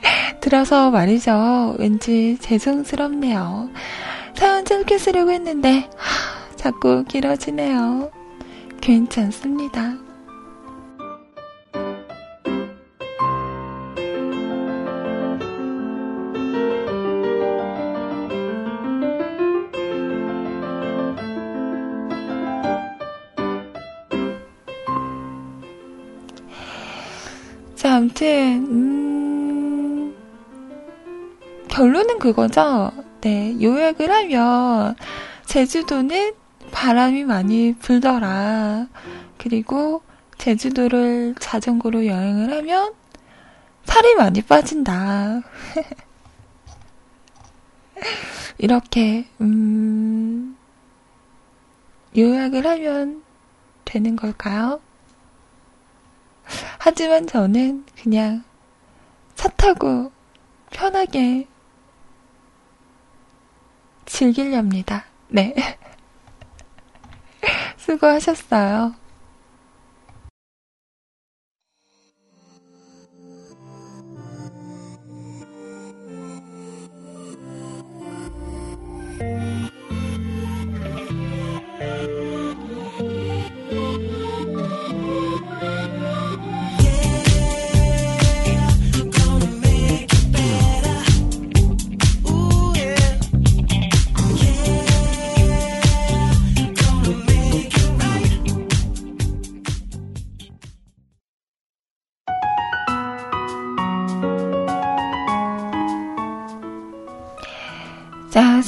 들어서 0.40 0.90
말이죠. 0.90 1.76
왠지 1.78 2.38
죄송스럽네요. 2.40 3.70
사연 4.34 4.64
짧게 4.64 4.98
쓰려고 4.98 5.32
했는데 5.32 5.88
하, 5.96 6.56
자꾸 6.56 7.04
길어지네요. 7.04 8.15
괜찮습니다. 8.86 9.96
자, 27.74 27.96
아무튼, 27.96 28.66
음, 28.70 30.14
결론은 31.66 32.20
그거죠. 32.20 32.92
네, 33.20 33.56
요약을 33.60 34.08
하면, 34.12 34.94
제주도는 35.46 36.45
바람이 36.76 37.24
많이 37.24 37.74
불더라. 37.78 38.86
그리고 39.38 40.02
제주도를 40.36 41.34
자전거로 41.40 42.04
여행을 42.04 42.52
하면 42.52 42.94
살이 43.84 44.14
많이 44.14 44.42
빠진다. 44.42 45.40
이렇게, 48.58 49.26
음, 49.40 50.54
요약을 52.14 52.66
하면 52.66 53.22
되는 53.86 54.14
걸까요? 54.14 54.78
하지만 56.78 57.26
저는 57.26 57.86
그냥 58.02 58.44
차 59.34 59.48
타고 59.48 60.12
편하게 60.70 61.48
즐기렵니다. 64.04 65.06
네. 65.28 65.54
수고하셨어요. 67.86 68.94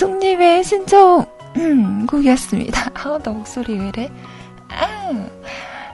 송님의 0.08 0.64
신청 0.64 1.26
음, 1.56 2.06
곡이었습니다. 2.06 2.92
아, 2.96 3.18
나 3.22 3.30
목소리 3.30 3.78
왜래? 3.78 4.10
아. 4.70 5.28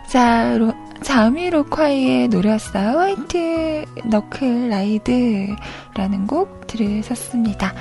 자, 0.09 0.57
로, 0.57 0.73
자미 1.03 1.51
로콰이의 1.51 2.29
노래였어요. 2.29 2.97
화이트 2.97 3.85
너클 4.05 4.69
라이드라는 4.69 6.29
곡 6.29 6.69
들으셨습니다. 6.69 7.75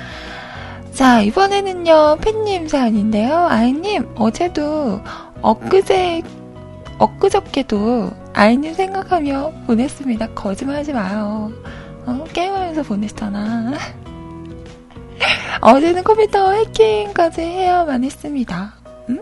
자, 0.92 1.20
이번에는요, 1.20 2.18
팬님 2.20 2.66
사연인데요. 2.66 3.46
아이님, 3.46 4.08
어제도 4.16 5.00
엊그제, 5.40 6.22
엊그저께도 6.98 8.10
아이님 8.32 8.74
생각하며 8.74 9.52
보냈습니다. 9.68 10.30
거짓말 10.34 10.78
하지 10.78 10.92
마요. 10.92 11.52
어, 12.06 12.24
게임하면서 12.32 12.82
보냈잖아. 12.82 13.74
어제는 15.60 16.04
컴퓨터 16.04 16.52
해킹까지 16.52 17.40
해야만 17.40 18.04
했습니다. 18.04 18.74
음? 19.08 19.20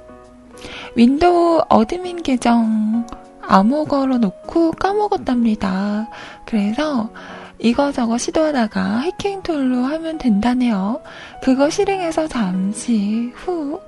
Window 0.95 1.63
admin 1.69 2.23
계정 2.23 3.07
암호 3.43 3.85
걸어 3.85 4.19
놓고 4.19 4.73
까먹었답니다. 4.73 6.09
그래서 6.47 7.11
이거저거 7.59 8.19
시도하다가 8.19 8.99
해킹 9.01 9.43
tool로 9.43 9.85
하면 9.85 10.19
된다네요. 10.19 11.01
그거 11.43 11.71
실행해서 11.71 12.27
잠시 12.29 13.33
후 13.37 13.81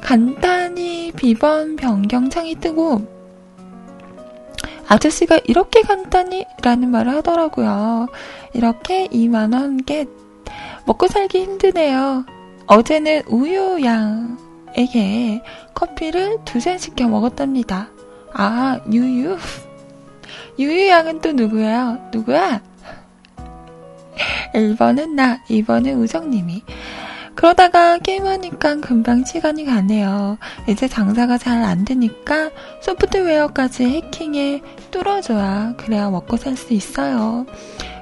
간단히 0.00 1.12
비번 1.12 1.76
변경 1.76 2.30
창이 2.30 2.54
뜨고 2.56 3.02
아저씨가 4.88 5.40
이렇게 5.44 5.82
간단히 5.82 6.46
라는 6.62 6.90
말을 6.90 7.12
하더라고요. 7.16 8.06
이렇게 8.54 9.08
2만원 9.08 9.84
겟 9.84 10.08
먹고 10.86 11.06
살기 11.08 11.42
힘드네요. 11.42 12.24
어제는 12.66 13.22
우유양에게 13.28 14.36
커피를 15.74 16.38
두 16.44 16.60
잔 16.60 16.78
시켜 16.78 17.06
먹었답니다. 17.08 17.88
아, 18.32 18.80
유유. 18.90 19.36
유유양은 20.58 21.20
또 21.20 21.32
누구예요? 21.32 21.98
누구야? 22.12 22.60
1번은 24.54 25.10
나, 25.14 25.42
2번은 25.48 26.00
우정님이. 26.02 26.62
그러다가 27.34 27.98
게임하니까 27.98 28.76
금방 28.76 29.22
시간이 29.24 29.66
가네요. 29.66 30.38
이제 30.66 30.88
장사가 30.88 31.36
잘 31.36 31.62
안 31.62 31.84
되니까 31.84 32.50
소프트웨어까지 32.80 33.84
해킹에 33.84 34.62
뚫어줘야 34.90 35.74
그래야 35.76 36.08
먹고 36.08 36.38
살 36.38 36.56
수 36.56 36.72
있어요. 36.72 37.44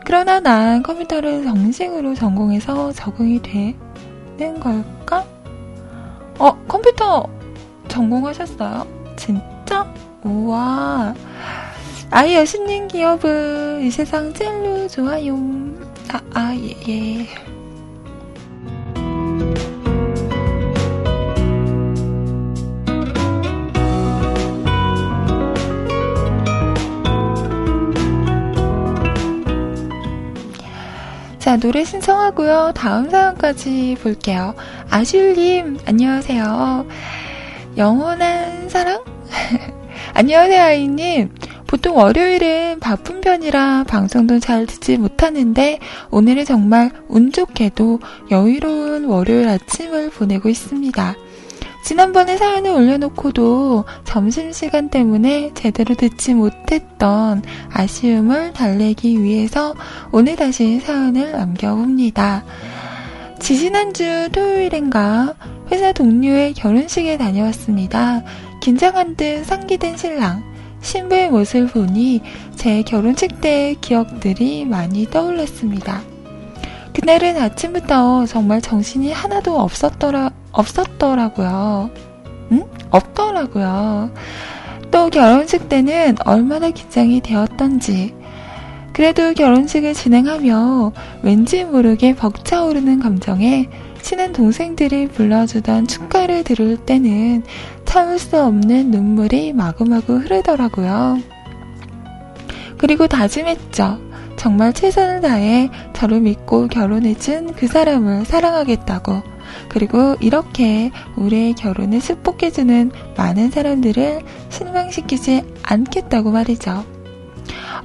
그러나 0.05 0.39
난 0.39 0.83
컴퓨터를 0.83 1.45
정식으로 1.45 2.15
전공해서 2.15 2.93
적응이 2.93 3.41
되는 3.43 4.61
걸까? 4.61 5.25
어, 6.39 6.53
컴퓨터 6.69 7.27
전공하셨어요? 7.89 8.87
진짜? 9.17 9.93
우와. 10.23 11.15
아이 12.11 12.35
여신님 12.35 12.89
기업은 12.89 13.83
이 13.83 13.91
세상 13.91 14.33
제일로 14.35 14.87
좋아요. 14.89 15.37
아, 16.13 16.21
아, 16.35 16.55
예, 16.55 16.77
예. 16.89 17.54
자, 31.45 31.59
노래 31.59 31.85
신청하고요. 31.85 32.73
다음 32.75 33.11
사연까지 33.11 33.99
볼게요. 34.03 34.55
아슐님, 34.89 35.77
안녕하세요. 35.85 36.87
영원한 37.77 38.71
사랑? 38.71 39.05
안녕하세요, 40.15 40.63
아이님. 40.63 41.35
보통 41.67 41.99
월요일은 41.99 42.81
바쁜 42.81 43.21
편이라 43.21 43.85
방송도 43.87 44.39
잘 44.39 44.65
듣지 44.65 44.97
못하는데 44.97 45.81
오늘은 46.11 46.47
정말 46.47 46.91
운 47.09 47.31
좋게도 47.31 48.01
여유로운 48.31 49.05
월요일 49.05 49.47
아침을 49.47 50.13
보내고 50.13 50.49
있습니다. 50.49 51.15
지난번에 51.85 52.39
사연을 52.39 52.71
올려놓고도 52.71 53.85
점심시간 54.05 54.89
때문에 54.89 55.51
제대로 55.53 55.95
듣지 55.95 56.33
못했던 56.33 57.43
아쉬움을 57.71 58.55
달래기 58.55 59.23
위해서 59.23 59.75
오늘 60.11 60.35
다시 60.35 60.81
사연을 60.81 61.33
남겨봅니다. 61.33 62.43
지지난주 63.39 64.31
토요일인가 64.33 65.35
회사 65.71 65.93
동료의 65.93 66.55
결혼식에 66.55 67.19
다녀왔습니다. 67.19 68.23
긴장한 68.63 69.17
듯 69.17 69.45
상기된 69.45 69.99
신랑. 69.99 70.43
신부의 70.81 71.31
모습을 71.31 71.67
보니 71.67 72.23
제 72.57 72.83
결혼식 72.83 73.43
때의 73.43 73.75
기억들이 73.83 74.65
많이 74.65 75.05
떠올랐습니다. 75.11 76.14
그날은 76.95 77.37
아침부터 77.37 78.27
정말 78.27 78.61
정신이 78.61 79.13
하나도 79.13 79.59
없었더라, 79.59 80.31
없었더라고요. 80.53 81.91
응? 82.53 82.65
없더라고요. 82.91 84.11
또 84.91 85.11
결혼식 85.11 85.69
때는 85.69 86.17
얼마나 86.25 86.71
긴장이 86.71 87.21
되었던지. 87.21 88.15
그래도 88.93 89.35
결혼식을 89.35 89.93
진행하며 89.93 90.93
왠지 91.23 91.65
모르게 91.65 92.15
벅차오르는 92.15 93.01
감정에 93.01 93.69
친한 94.01 94.33
동생들이 94.33 95.09
불러주던 95.09 95.89
축가를 95.89 96.45
들을 96.45 96.77
때는 96.77 97.43
참을 97.85 98.21
수 98.21 98.41
없는 98.41 98.93
눈물이 98.93 99.53
마구마구 99.53 100.19
흐르더라고요. 100.19 101.19
그리고 102.79 103.09
다짐했죠. 103.09 104.04
정말 104.37 104.73
최선을 104.73 105.21
다해 105.21 105.71
저를 105.93 106.21
믿고 106.21 106.69
결혼해준 106.69 107.55
그 107.55 107.67
사람을 107.67 108.25
사랑하겠다고. 108.25 109.23
그리고 109.69 110.17
이렇게 110.21 110.91
우리의 111.17 111.55
결혼을 111.55 112.01
축복해주는 112.01 112.91
많은 113.17 113.51
사람들을 113.51 114.23
실망시키지 114.49 115.43
않겠다고 115.63 116.31
말이죠. 116.31 116.94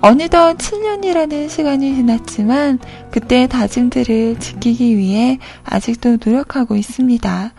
어느덧 0.01 0.57
7년이라는 0.57 1.49
시간이 1.49 1.95
지났지만 1.95 2.80
그때의 3.12 3.49
다짐들을 3.49 4.39
지키기 4.39 4.97
위해 4.97 5.39
아직도 5.66 6.18
노력하고 6.24 6.76
있습니다. 6.78 7.53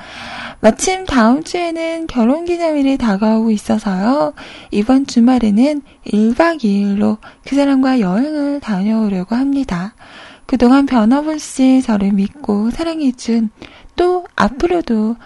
마침 0.61 1.05
다음 1.05 1.43
주에는 1.43 2.07
결혼 2.07 2.47
기념일이 2.47 2.97
다가오고 2.97 3.51
있어서요. 3.51 4.33
이번 4.71 5.07
주말에는 5.07 5.83
1박 6.07 6.65
2일로 6.65 7.19
그 7.47 7.57
사람과 7.57 8.01
여행을 8.01 8.61
다녀오려고 8.61 9.37
합니다. 9.37 9.95
그동안 10.47 10.87
변함없이 10.87 11.83
저를 11.83 12.13
믿고 12.13 12.71
사랑해준 12.71 13.51
또 13.97 14.27
앞으로도 14.35 15.17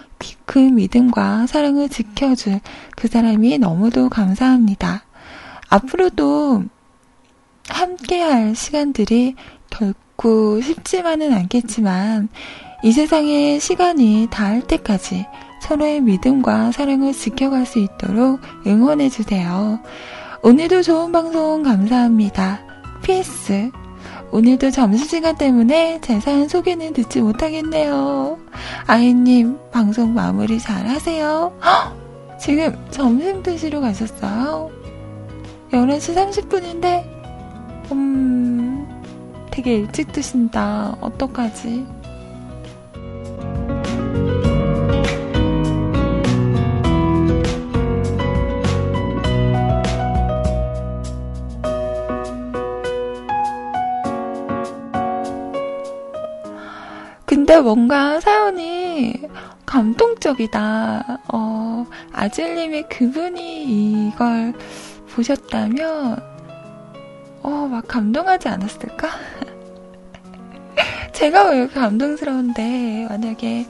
그 0.45 0.59
믿음과 0.59 1.47
사랑을 1.47 1.89
지켜줄 1.89 2.59
그 2.95 3.07
사람이 3.07 3.57
너무도 3.57 4.09
감사합니다. 4.09 5.04
앞으로도 5.75 6.63
함께할 7.67 8.55
시간들이 8.55 9.35
결코 9.69 10.61
쉽지만은 10.61 11.33
않겠지만 11.33 12.29
이 12.83 12.91
세상에 12.93 13.59
시간이 13.59 14.27
닿을 14.31 14.61
때까지 14.61 15.25
서로의 15.61 15.99
믿음과 15.99 16.71
사랑을 16.71 17.11
지켜갈 17.11 17.65
수 17.65 17.79
있도록 17.79 18.39
응원해주세요. 18.65 19.79
오늘도 20.43 20.83
좋은 20.83 21.11
방송 21.11 21.63
감사합니다. 21.63 22.61
PS. 23.03 23.71
오늘도 24.31 24.71
점심시간 24.71 25.35
때문에 25.35 25.99
제 26.01 26.19
사연 26.19 26.47
소개는 26.47 26.93
듣지 26.93 27.21
못하겠네요. 27.21 28.37
아이님, 28.85 29.57
방송 29.71 30.13
마무리 30.13 30.59
잘 30.59 30.87
하세요. 30.87 31.51
헉! 31.63 31.95
지금 32.39 32.77
점심 32.91 33.41
드시러 33.41 33.79
가셨어요? 33.79 34.84
11시 35.71 36.15
30분인데, 36.15 37.03
음, 37.91 38.87
되게 39.51 39.75
일찍 39.75 40.11
드신다. 40.11 40.97
어떡하지? 41.01 41.85
근데 57.25 57.59
뭔가 57.59 58.19
사연이 58.19 59.13
감동적이다. 59.65 61.19
어, 61.31 61.85
아즐님의 62.11 62.89
그분이 62.89 64.07
이걸 64.09 64.53
보셨다면, 65.15 66.21
어, 67.41 67.49
막 67.71 67.87
감동하지 67.87 68.49
않았을까? 68.49 69.09
제가 71.13 71.49
왜 71.49 71.57
이렇게 71.59 71.73
감동스러운데, 71.79 73.07
만약에 73.09 73.65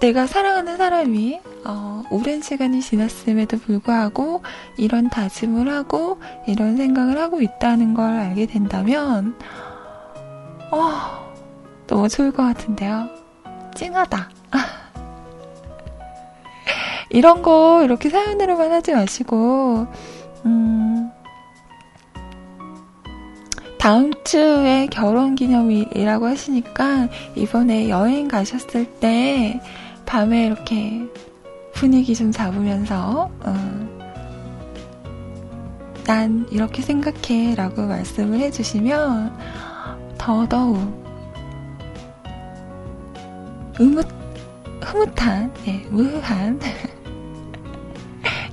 내가 0.00 0.26
사랑하는 0.26 0.76
사람이, 0.76 1.40
어, 1.64 2.04
오랜 2.10 2.40
시간이 2.40 2.80
지났음에도 2.80 3.58
불구하고, 3.58 4.42
이런 4.76 5.10
다짐을 5.10 5.68
하고, 5.68 6.20
이런 6.46 6.76
생각을 6.76 7.18
하고 7.18 7.40
있다는 7.40 7.94
걸 7.94 8.04
알게 8.04 8.46
된다면, 8.46 9.36
어, 10.70 11.34
너무 11.86 12.08
좋을 12.08 12.30
것 12.32 12.42
같은데요. 12.44 13.08
찡하다. 13.74 14.30
이런 17.16 17.40
거 17.40 17.80
이렇게 17.82 18.10
사연으로만 18.10 18.72
하지 18.72 18.92
마시고, 18.92 19.86
음, 20.44 21.10
다음 23.78 24.12
주에 24.22 24.86
결혼 24.90 25.34
기념일이라고 25.34 26.26
하시니까 26.26 27.08
이번에 27.34 27.88
여행 27.88 28.28
가셨을 28.28 28.84
때 29.00 29.58
밤에 30.04 30.44
이렇게 30.44 31.08
분위기 31.72 32.14
좀 32.14 32.32
잡으면서, 32.32 33.30
어, 33.40 33.54
난 36.04 36.46
이렇게 36.50 36.82
생각해 36.82 37.54
라고 37.54 37.86
말씀을 37.86 38.40
해주시면 38.40 39.38
더더욱 40.18 40.76
흐뭇, 43.72 44.06
흐뭇한, 44.82 45.54
네, 45.64 45.86
무흐한 45.88 46.60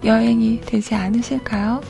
여행이 0.06 0.62
되지 0.62 0.96
않으실까요? 0.96 1.82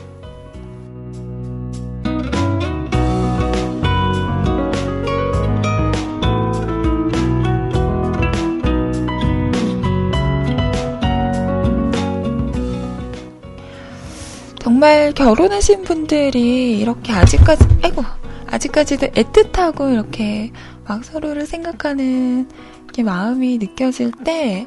정말 14.60 15.12
결혼하신 15.12 15.82
분들이 15.82 16.78
이렇게 16.78 17.12
아직까지, 17.12 17.64
아이고, 17.82 18.02
아직까지도 18.46 19.08
애틋하고 19.08 19.92
이렇게 19.92 20.52
막 20.86 21.04
서로를 21.04 21.46
생각하는 21.46 22.48
이렇게 22.84 23.02
마음이 23.02 23.58
느껴질 23.58 24.12
때, 24.24 24.66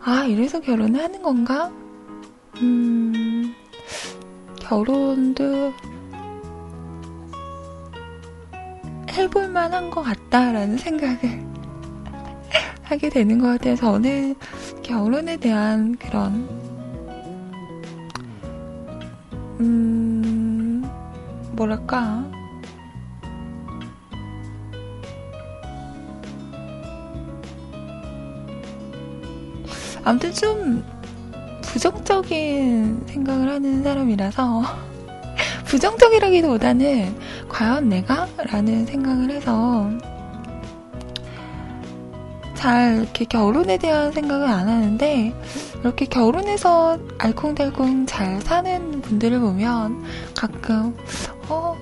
아, 0.00 0.24
이래서 0.24 0.60
결혼을 0.60 1.02
하는 1.02 1.22
건가? 1.22 1.70
음, 2.62 3.54
결혼도 4.60 5.72
해볼 9.10 9.48
만한 9.48 9.90
것 9.90 10.02
같다라는 10.02 10.78
생각을 10.78 11.18
하게 12.82 13.08
되는 13.08 13.38
것 13.38 13.48
같아요. 13.48 13.76
저는 13.76 14.34
결혼에 14.82 15.36
대한 15.36 15.96
그런, 15.96 16.48
음, 19.60 20.84
뭐랄까, 21.52 22.24
아무튼 30.04 30.32
좀 30.32 30.84
부정적인 31.74 33.02
생각을 33.08 33.50
하는 33.50 33.82
사람이라서 33.82 34.62
부정적이라기보다는 35.66 37.16
과연 37.48 37.88
내가? 37.88 38.28
라는 38.48 38.86
생각을 38.86 39.32
해서 39.32 39.90
잘 42.54 42.98
이렇게 42.98 43.24
결혼에 43.24 43.76
대한 43.76 44.12
생각을 44.12 44.46
안 44.46 44.68
하는데 44.68 45.34
이렇게 45.80 46.06
결혼해서 46.06 46.96
알콩달콩 47.18 48.06
잘 48.06 48.40
사는 48.42 49.00
분들을 49.00 49.40
보면 49.40 50.00
가끔 50.36 50.96
어 51.48 51.76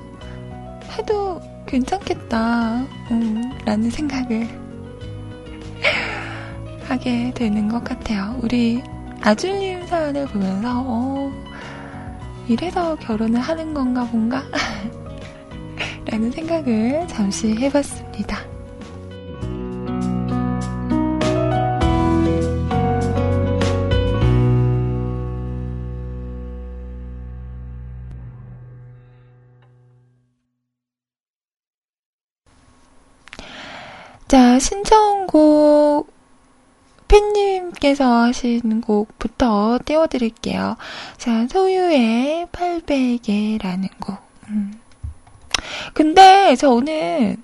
해도 0.96 1.38
괜찮겠다 1.66 2.86
음, 3.10 3.42
라는 3.66 3.90
생각을 3.90 4.48
하게 6.88 7.30
되는 7.34 7.68
것 7.68 7.84
같아요. 7.84 8.38
우리 8.42 8.82
아줄님 9.24 9.86
사연을 9.86 10.26
보면서, 10.26 10.82
어, 10.84 11.32
이래서 12.48 12.96
결혼을 12.96 13.40
하는 13.40 13.72
건가 13.72 14.04
뭔가? 14.10 14.42
라는 16.06 16.30
생각을 16.32 17.06
잠시 17.06 17.54
해봤습니다. 17.54 18.44
자, 34.26 34.58
신청곡 34.58 36.11
팬님께서 37.12 38.22
하신 38.22 38.80
곡부터 38.80 39.80
띄워드릴게요. 39.84 40.76
자, 41.18 41.46
소유의 41.46 42.46
800에라는 42.50 43.88
곡. 44.00 44.16
음. 44.48 44.80
근데 45.92 46.56
저는 46.56 47.36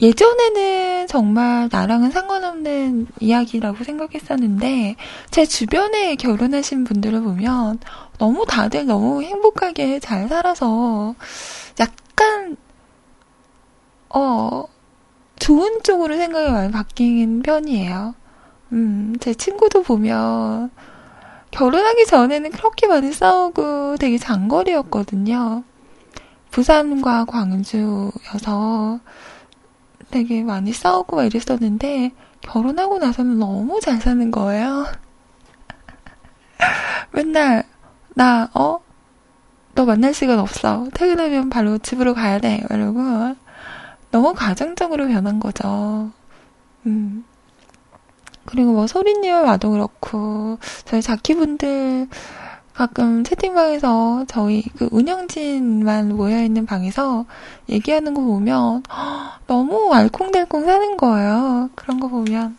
예전에는 0.00 1.08
정말 1.08 1.68
나랑은 1.70 2.10
상관없는 2.10 3.08
이야기라고 3.20 3.84
생각했었는데, 3.84 4.96
제 5.30 5.44
주변에 5.44 6.16
결혼하신 6.16 6.84
분들을 6.84 7.20
보면 7.20 7.78
너무 8.16 8.46
다들 8.48 8.86
너무 8.86 9.22
행복하게 9.22 10.00
잘 10.00 10.26
살아서 10.28 11.14
약간, 11.78 12.56
어, 14.08 14.64
좋은 15.38 15.82
쪽으로 15.82 16.16
생각이 16.16 16.50
많이 16.50 16.72
바뀐 16.72 17.42
편이에요. 17.42 18.14
음, 18.72 19.14
제 19.20 19.34
친구도 19.34 19.82
보면 19.82 20.70
결혼하기 21.50 22.06
전에는 22.06 22.50
그렇게 22.50 22.86
많이 22.86 23.12
싸우고 23.12 23.96
되게 23.96 24.18
장거리였거든요. 24.18 25.62
부산과 26.50 27.24
광주여서 27.26 29.00
되게 30.10 30.42
많이 30.42 30.72
싸우고 30.72 31.16
막 31.16 31.24
이랬었는데 31.24 32.12
결혼하고 32.40 32.98
나서는 32.98 33.38
너무 33.38 33.80
잘 33.80 34.00
사는 34.00 34.30
거예요. 34.30 34.86
맨날 37.12 37.64
나 38.14 38.50
어? 38.54 38.80
너 39.74 39.84
만날 39.84 40.14
시간 40.14 40.38
없어. 40.38 40.88
퇴근하면 40.94 41.50
바로 41.50 41.78
집으로 41.78 42.14
가야 42.14 42.38
돼. 42.38 42.64
이러고 42.70 43.36
너무 44.10 44.32
가정적으로 44.34 45.06
변한 45.08 45.38
거죠. 45.38 46.10
음. 46.86 47.24
그리고 48.46 48.72
뭐 48.72 48.86
소리님 48.86 49.44
와도 49.44 49.70
그렇고 49.70 50.58
저희 50.84 51.02
자키분들 51.02 52.08
가끔 52.72 53.24
채팅방에서 53.24 54.26
저희 54.28 54.62
그 54.76 54.88
운영진만 54.92 56.14
모여있는 56.14 56.66
방에서 56.66 57.24
얘기하는 57.70 58.12
거 58.12 58.20
보면 58.20 58.82
너무 59.46 59.94
알콩달콩 59.94 60.64
사는 60.64 60.96
거예요. 60.98 61.70
그런 61.74 62.00
거 62.00 62.08
보면 62.08 62.58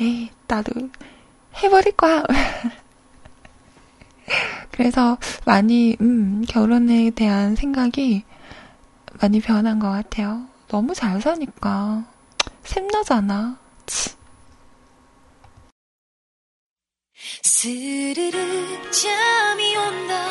에이 0.00 0.30
나도 0.46 0.72
해버릴 1.62 1.96
거야. 1.96 2.22
그래서 4.70 5.18
많이 5.44 5.96
음, 6.00 6.44
결혼에 6.48 7.10
대한 7.10 7.56
생각이 7.56 8.24
많이 9.20 9.40
변한 9.40 9.78
것 9.78 9.90
같아요. 9.90 10.46
너무 10.68 10.94
잘 10.94 11.20
사니까 11.20 12.04
샘나잖아. 12.62 13.56
치. 13.86 14.10
스르르 17.42 18.30
잠이 18.92 19.76
온다. 19.76 20.28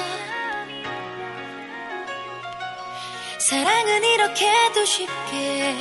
사랑은 3.50 4.04
이렇게도 4.04 4.86
쉽게 4.86 5.76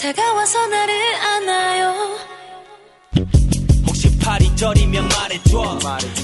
다가와서 0.00 0.66
나를 0.68 1.14
안아요. 1.16 2.18
혹시 3.86 4.18
팔이 4.20 4.56
저리면 4.56 5.06
말해줘. 5.06 5.78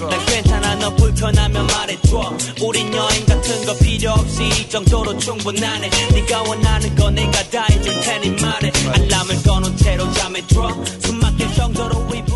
난 0.08 0.26
괜찮아 0.26 0.74
너 0.76 0.94
불편하면 0.96 1.66
말해줘. 1.66 2.36
우린 2.62 2.94
여행 2.94 3.26
같은 3.26 3.66
거 3.66 3.76
필요 3.76 4.12
없이 4.12 4.42
이 4.42 4.70
정도로 4.70 5.18
충분하네. 5.18 5.90
네가 6.14 6.42
원하는 6.44 6.94
거 6.96 7.10
내가 7.10 7.42
다 7.50 7.66
해줄 7.70 8.00
테니 8.00 8.30
말해. 8.40 8.72
알람을 8.94 9.42
꺼놓은 9.42 9.76
채로 9.76 10.10
잠에 10.14 10.40
들어. 10.46 10.70
숨 11.02 11.20
막힐 11.20 11.54
정도로 11.54 12.06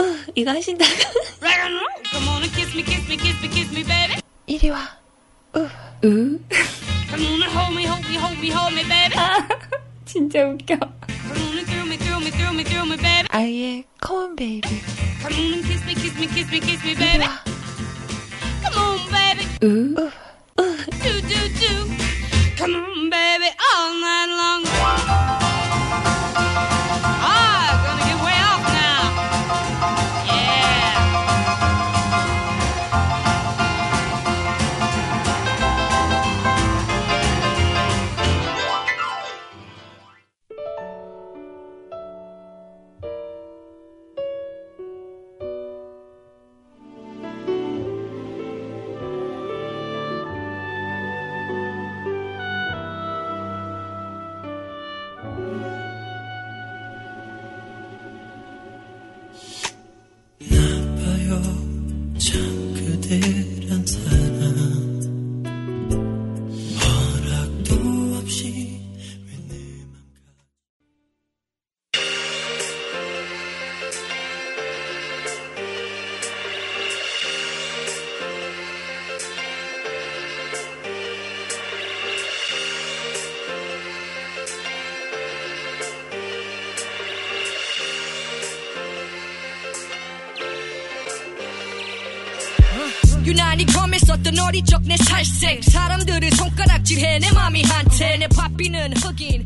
으. 0.00 0.26
이거 0.34 0.50
하신다고? 0.52 0.92
Rock 1.42 1.60
and 1.60 1.74
roll. 1.74 2.02
Come 2.10 2.28
on 2.28 2.42
and 2.42 2.52
kiss 2.54 2.74
me, 2.74 2.82
kiss 2.82 3.08
me, 3.08 3.16
kiss 3.16 3.36
me, 3.42 3.48
kiss 3.48 3.70
me, 3.72 3.82
baby. 3.84 4.20
이리 4.46 4.70
와. 4.70 4.88
으. 5.56 5.68
으. 6.04 6.38
Come 7.10 7.26
on 7.26 7.42
and 7.42 7.52
hold 7.52 7.74
me, 7.76 7.84
hold 7.86 8.04
me, 8.08 8.16
hold 8.16 8.38
me, 8.38 8.50
hold 8.50 8.74
me, 8.74 8.82
baby. 8.84 9.16
진짜 10.04 10.44
웃겨. 10.44 10.76
Come 10.78 11.42
on 11.42 11.58
and 11.58 11.66
thrill 11.66 11.86
me, 11.86 11.96
thrill 11.98 12.20
me, 12.20 12.30
thrill 12.30 12.52
me, 12.54 12.64
thrill 12.64 12.86
me, 12.86 12.96
baby. 12.96 13.28
아이의 13.30 13.84
커먼 14.00 14.36
베이비 14.36 14.68
Come 15.22 15.38
on 15.38 15.52
and 15.54 15.64
kiss 15.64 15.84
me, 15.86 15.94
kiss 15.94 16.14
me, 16.18 16.26
kiss 16.28 16.48
me, 16.50 16.60
kiss 16.60 16.84
me, 16.84 16.92
이리 16.92 16.98
baby. 16.98 17.24
와. 17.24 17.38
Come 18.62 18.76
on, 18.78 18.98
baby. 19.12 19.44
으. 19.62 19.94
do 21.02 21.12
do 21.22 21.40
do. 21.60 21.70
Come 22.56 22.74
on, 22.76 23.05
어릴 94.47 94.63
적내 94.63 94.95
살색. 94.95 95.61
사람들을 95.65 96.31
손가락질해 96.31 97.19
내 97.19 97.31
맘이 97.31 97.63
한채 97.63 98.15
내 98.17 98.27
바삐는 98.29 98.93
흑인 98.93 99.45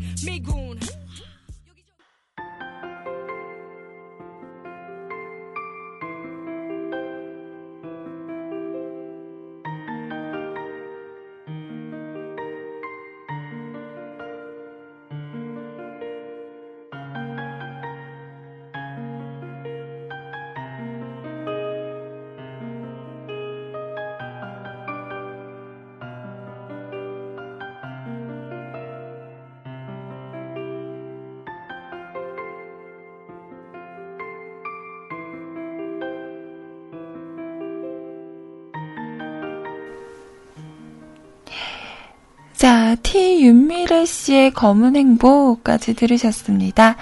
윤미래 43.82 44.06
씨의 44.06 44.52
검은 44.52 44.96
행복까지 44.96 45.96
들으셨습니다. 45.96 46.98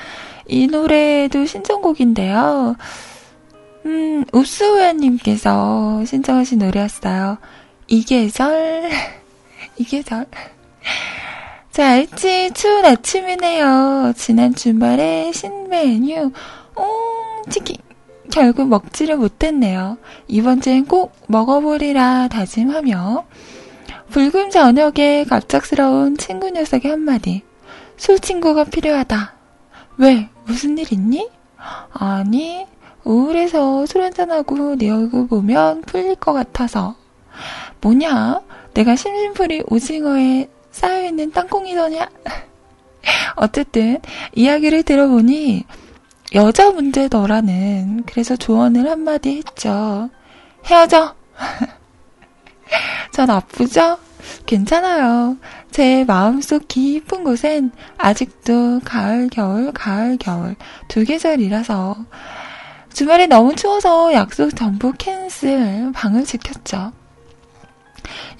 이 0.47 0.67
노래도 0.67 1.45
신청곡인데요. 1.45 2.75
음, 3.85 4.23
우스우야님께서 4.31 6.05
신청하신 6.05 6.59
노래였어요. 6.59 7.37
이 7.87 8.03
계절, 8.05 8.89
이 9.77 9.83
계절. 9.83 10.25
자, 11.71 11.89
알지? 11.89 12.51
추운 12.53 12.85
아침이네요. 12.85 14.13
지난 14.15 14.55
주말에 14.55 15.31
신메뉴, 15.33 16.31
음, 16.31 16.31
치킨. 17.49 17.75
결국 18.31 18.69
먹지를 18.69 19.17
못했네요. 19.17 19.97
이번 20.27 20.61
주엔 20.61 20.85
꼭 20.85 21.13
먹어보리라 21.27 22.29
다짐하며, 22.29 23.25
붉은 24.09 24.49
저녁에 24.49 25.23
갑작스러운 25.29 26.17
친구 26.17 26.49
녀석의 26.49 26.89
한마디. 26.89 27.43
술 27.95 28.19
친구가 28.19 28.63
필요하다. 28.65 29.33
왜? 29.97 30.29
무슨 30.45 30.77
일 30.79 30.91
있니? 30.91 31.29
아니, 31.91 32.65
우울해서 33.03 33.85
술 33.85 34.01
한잔하고 34.01 34.77
네 34.77 34.89
얼굴 34.89 35.27
보면 35.27 35.81
풀릴 35.81 36.15
것 36.15 36.33
같아서. 36.33 36.95
뭐냐? 37.81 38.41
내가 38.73 38.95
심심풀이 38.95 39.63
오징어에 39.67 40.49
쌓여있는 40.71 41.31
땅콩이더냐? 41.31 42.09
어쨌든, 43.35 43.99
이야기를 44.33 44.83
들어보니, 44.83 45.65
여자 46.33 46.71
문제더라는, 46.71 48.03
그래서 48.05 48.35
조언을 48.35 48.89
한마디 48.89 49.37
했죠. 49.37 50.09
헤어져! 50.65 51.13
전 53.11 53.29
아프죠? 53.29 53.97
괜찮아요. 54.45 55.37
제 55.71 56.03
마음속 56.05 56.67
깊은 56.67 57.23
곳엔 57.23 57.71
아직도 57.97 58.81
가을, 58.83 59.29
겨울, 59.31 59.71
가을, 59.71 60.17
겨울 60.17 60.55
두 60.87 61.03
계절이라서 61.03 61.95
주말에 62.93 63.27
너무 63.27 63.55
추워서 63.55 64.13
약속 64.13 64.55
전부 64.55 64.91
캔슬, 64.97 65.91
방을 65.93 66.25
지켰죠. 66.25 66.91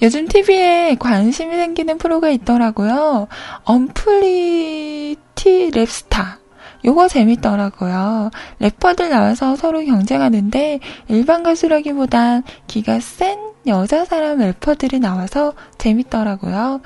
요즘 0.02 0.26
TV에 0.26 0.96
관심이 0.98 1.54
생기는 1.54 1.98
프로가 1.98 2.30
있더라고요. 2.30 3.28
언플리티 3.64 5.20
랩스타. 5.72 6.40
요거 6.84 7.08
재밌더라고요. 7.08 8.30
래퍼들 8.58 9.10
나와서 9.10 9.54
서로 9.54 9.84
경쟁하는데 9.84 10.80
일반 11.08 11.42
가수라기보단 11.42 12.42
기가 12.66 13.00
센 13.00 13.49
여자 13.66 14.04
사람 14.04 14.38
래퍼들이 14.38 15.00
나와서 15.00 15.52
재밌더라고요. 15.78 16.80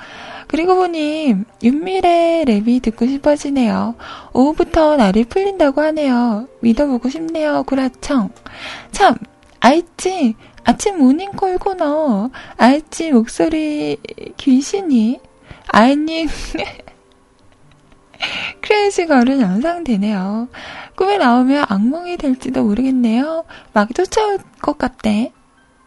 그리고 0.47 0.75
보니 0.75 1.35
윤미래 1.63 2.43
랩이 2.45 2.81
듣고 2.81 3.07
싶어지네요. 3.07 3.95
오후부터 4.33 4.97
날이 4.97 5.23
풀린다고 5.23 5.81
하네요. 5.81 6.47
믿어보고 6.59 7.09
싶네요. 7.09 7.63
구라청. 7.63 8.29
참, 8.91 9.15
아이찌 9.61 10.35
아침 10.63 10.97
모닝콜 10.97 11.59
코너 11.59 12.31
아이찌 12.57 13.11
목소리 13.11 13.97
귀신이 14.37 15.19
아이님 15.67 16.27
크레이지 18.61 19.07
걸은 19.07 19.41
연상되네요. 19.41 20.47
꿈에 20.95 21.17
나오면 21.17 21.65
악몽이 21.69 22.17
될지도 22.17 22.63
모르겠네요. 22.63 23.45
막 23.73 23.93
쫓아올 23.93 24.39
것 24.61 24.77
같대. 24.77 25.31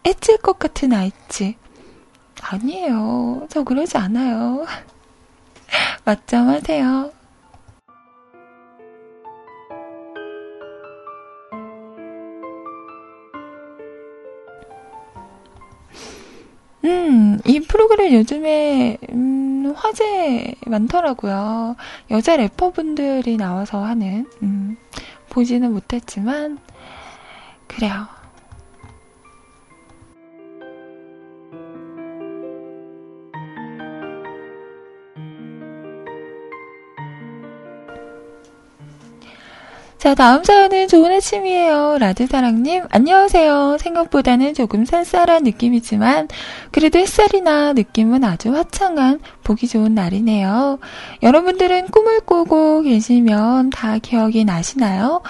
애칠 0.09 0.39
것 0.39 0.59
같은 0.59 0.95
아이치. 0.95 1.57
아니에요. 2.41 3.47
저 3.51 3.63
그러지 3.63 3.99
않아요. 3.99 4.65
맞점 6.05 6.49
하세요. 6.49 7.13
음, 16.85 17.39
이 17.45 17.61
프로그램 17.61 18.15
요즘에, 18.15 18.97
음, 19.13 19.75
화제 19.77 20.55
많더라고요. 20.67 21.77
여자 22.11 22.37
래퍼분들이 22.37 23.37
나와서 23.37 23.85
하는, 23.85 24.25
음, 24.43 24.79
보지는 25.29 25.71
못했지만, 25.75 26.59
그래요. 27.67 28.18
자, 39.99 40.15
다음 40.15 40.45
사연은 40.45 40.87
좋은 40.87 41.11
아침이에요. 41.11 41.99
라드사랑님, 41.99 42.85
안녕하세요. 42.89 43.79
생각보다는 43.81 44.55
조금 44.55 44.85
쌀쌀한 44.85 45.43
느낌이지만, 45.43 46.29
그래도 46.71 47.01
햇살이나 47.01 47.73
느낌은 47.73 48.23
아주 48.23 48.55
화창한, 48.55 49.19
보기 49.43 49.67
좋은 49.67 49.97
날이네요. 49.97 50.79
여러분들은 51.25 51.89
꿈을 51.89 52.21
꾸고 52.21 52.83
계시면 52.83 53.71
다 53.71 53.99
기억이 53.99 54.45
나시나요? 54.45 55.21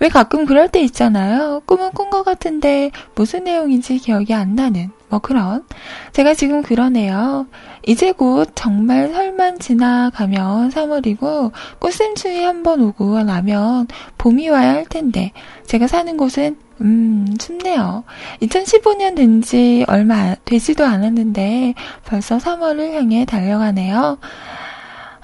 왜 0.00 0.08
가끔 0.08 0.44
그럴 0.44 0.68
때 0.68 0.80
있잖아요. 0.80 1.62
꿈은 1.64 1.92
꾼 1.92 2.10
것 2.10 2.24
같은데, 2.24 2.90
무슨 3.14 3.44
내용인지 3.44 3.98
기억이 3.98 4.34
안 4.34 4.56
나는, 4.56 4.90
뭐 5.08 5.20
그런. 5.20 5.62
제가 6.12 6.34
지금 6.34 6.62
그러네요. 6.62 7.46
이제 7.86 8.10
곧 8.12 8.50
정말 8.56 9.08
설만 9.12 9.58
지나가면 9.60 10.70
3월이고 10.70 11.52
꽃샘추위 11.78 12.42
한번 12.42 12.82
오고 12.82 13.22
나면 13.22 13.86
봄이 14.18 14.48
와야 14.48 14.72
할 14.72 14.84
텐데 14.86 15.32
제가 15.66 15.86
사는 15.86 16.16
곳은 16.16 16.56
음, 16.80 17.26
춥네요. 17.38 18.04
2015년 18.42 19.14
된 19.16 19.40
지 19.40 19.84
얼마 19.86 20.34
되지도 20.44 20.84
않았는데 20.84 21.74
벌써 22.04 22.38
3월을 22.38 22.92
향해 22.94 23.24
달려가네요. 23.24 24.18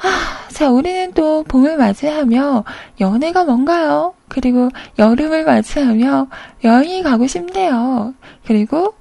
아, 0.04 0.48
자, 0.52 0.70
우리는 0.70 1.12
또 1.12 1.42
봄을 1.44 1.76
맞이하며 1.76 2.64
연애가 3.00 3.44
뭔가요? 3.44 4.14
그리고 4.28 4.68
여름을 4.98 5.44
맞이하며 5.44 6.28
여행이 6.64 7.02
가고 7.02 7.26
싶네요. 7.26 8.14
그리고 8.46 8.94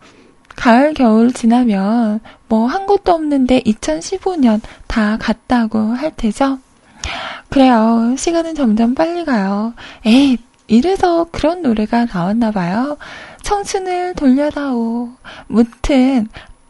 가을, 0.56 0.94
겨울 0.94 1.34
지나면 1.34 2.20
뭐한 2.52 2.86
곳도 2.86 3.14
없는데 3.14 3.62
2015년 3.62 4.60
다 4.86 5.18
갔다고 5.18 5.80
할 5.80 6.12
테죠? 6.14 6.60
그래요. 7.50 8.14
시간은 8.18 8.56
점점 8.56 8.94
빨리 8.94 9.24
가요. 9.24 9.74
에이, 10.06 10.38
이래서 10.68 11.26
그런 11.32 11.62
노래가 11.62 12.06
나왔나 12.06 12.52
봐요. 12.52 12.98
청춘을 13.42 14.16
돌려다오. 14.16 15.12
무튼 15.48 16.28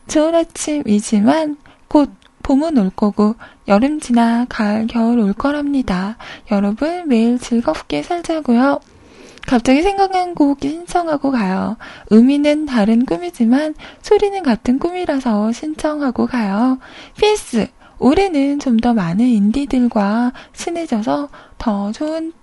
좋은 0.07 0.35
아침이지만 0.35 1.57
곧 1.87 2.11
봄은 2.43 2.77
올 2.77 2.91
거고 2.91 3.35
여름 3.67 3.99
지나 3.99 4.45
가을, 4.49 4.85
겨울 4.85 5.17
올 5.17 5.33
거랍니다. 5.33 6.17
여러분 6.51 7.07
매일 7.07 7.39
즐겁게 7.39 8.03
살자고요. 8.03 8.79
갑자기 9.47 9.81
생각난 9.81 10.33
곡 10.35 10.59
신청하고 10.61 11.31
가요. 11.31 11.77
의미는 12.09 12.65
다른 12.65 13.05
꿈이지만 13.05 13.75
소리는 14.01 14.41
같은 14.43 14.79
꿈이라서 14.79 15.51
신청하고 15.51 16.27
가요. 16.27 16.79
PS! 17.17 17.67
올해는 17.99 18.59
좀 18.59 18.77
더 18.77 18.93
많은 18.93 19.25
인디들과 19.25 20.33
친해져서 20.53 21.29
더 21.59 21.91
좋은, 21.91 22.33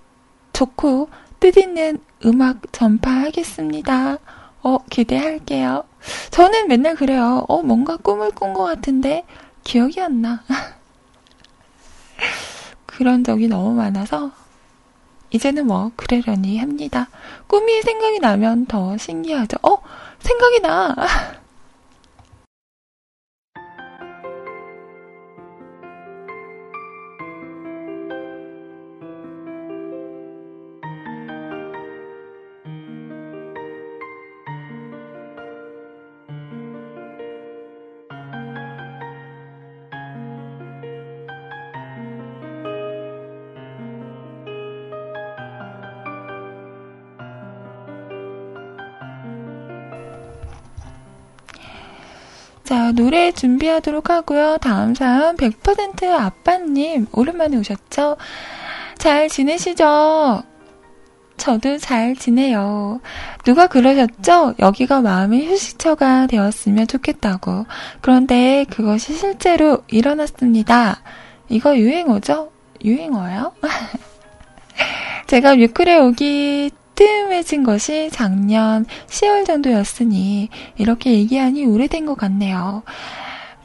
좋고 0.53 1.09
뜻있는 1.39 1.99
음악 2.25 2.61
전파하겠습니다. 2.71 4.17
어, 4.63 4.77
기대할게요. 4.89 5.83
저는 6.31 6.67
맨날 6.67 6.95
그래요. 6.95 7.43
어, 7.49 7.61
뭔가 7.61 7.97
꿈을 7.97 8.31
꾼 8.31 8.53
것 8.53 8.63
같은데 8.63 9.25
기억이 9.63 9.99
안 10.01 10.21
나. 10.21 10.43
그런 12.85 13.23
적이 13.23 13.47
너무 13.47 13.73
많아서 13.73 14.31
이제는 15.31 15.67
뭐 15.67 15.91
그러려니 15.95 16.57
합니다. 16.59 17.07
꿈이 17.47 17.81
생각이 17.81 18.19
나면 18.19 18.65
더 18.65 18.97
신기하죠. 18.97 19.57
어, 19.61 19.77
생각이 20.19 20.59
나. 20.61 20.95
자, 52.69 52.91
노래 52.91 53.31
준비하도록 53.31 54.11
하고요. 54.11 54.59
다음 54.61 54.93
사연 54.93 55.35
100% 55.37 56.03
아빠님 56.05 57.07
오랜만에 57.11 57.57
오셨죠? 57.57 58.15
잘 58.99 59.27
지내시죠? 59.27 60.43
저도 61.35 61.79
잘 61.79 62.15
지내요. 62.15 63.01
누가 63.43 63.65
그러셨죠? 63.65 64.53
여기가 64.59 65.01
마음의 65.01 65.47
휴식처가 65.47 66.27
되었으면 66.27 66.85
좋겠다고. 66.85 67.65
그런데 68.01 68.67
그것이 68.69 69.15
실제로 69.15 69.81
일어났습니다. 69.87 71.01
이거 71.47 71.75
유행어죠? 71.75 72.51
유행어요? 72.85 73.51
제가 75.25 75.55
뮤클에 75.55 75.97
오기 75.97 76.69
뜸해진 76.99 77.63
것이 77.63 78.09
작년 78.11 78.85
10월 79.07 79.45
정도였으니 79.45 80.49
이렇게 80.77 81.13
얘기하니 81.13 81.65
오래된 81.65 82.05
것 82.05 82.17
같네요. 82.17 82.83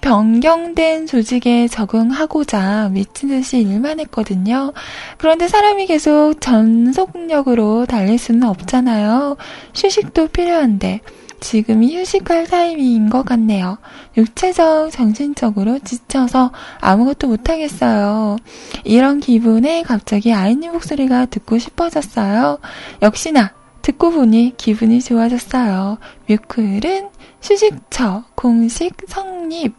변경된 0.00 1.06
조직에 1.08 1.66
적응하고자 1.66 2.90
미친 2.92 3.30
듯이 3.30 3.58
일만 3.58 3.98
했거든요. 3.98 4.72
그런데 5.18 5.48
사람이 5.48 5.86
계속 5.86 6.34
전속력으로 6.40 7.86
달릴 7.86 8.18
수는 8.18 8.44
없잖아요. 8.44 9.36
휴식도 9.74 10.28
필요한데 10.28 11.00
지금이 11.44 11.94
휴식할 11.94 12.46
타이밍인 12.46 13.10
것 13.10 13.22
같네요. 13.26 13.76
육체적, 14.16 14.90
정신적으로 14.90 15.78
지쳐서 15.78 16.52
아무것도 16.80 17.28
못하겠어요. 17.28 18.38
이런 18.82 19.20
기분에 19.20 19.82
갑자기 19.82 20.32
아이님 20.32 20.72
목소리가 20.72 21.26
듣고 21.26 21.58
싶어졌어요. 21.58 22.58
역시나 23.02 23.52
듣고 23.82 24.10
보니 24.10 24.54
기분이 24.56 25.02
좋아졌어요. 25.02 25.98
뮤클은 26.28 27.10
휴식처 27.42 28.24
공식 28.34 28.96
성립. 29.06 29.74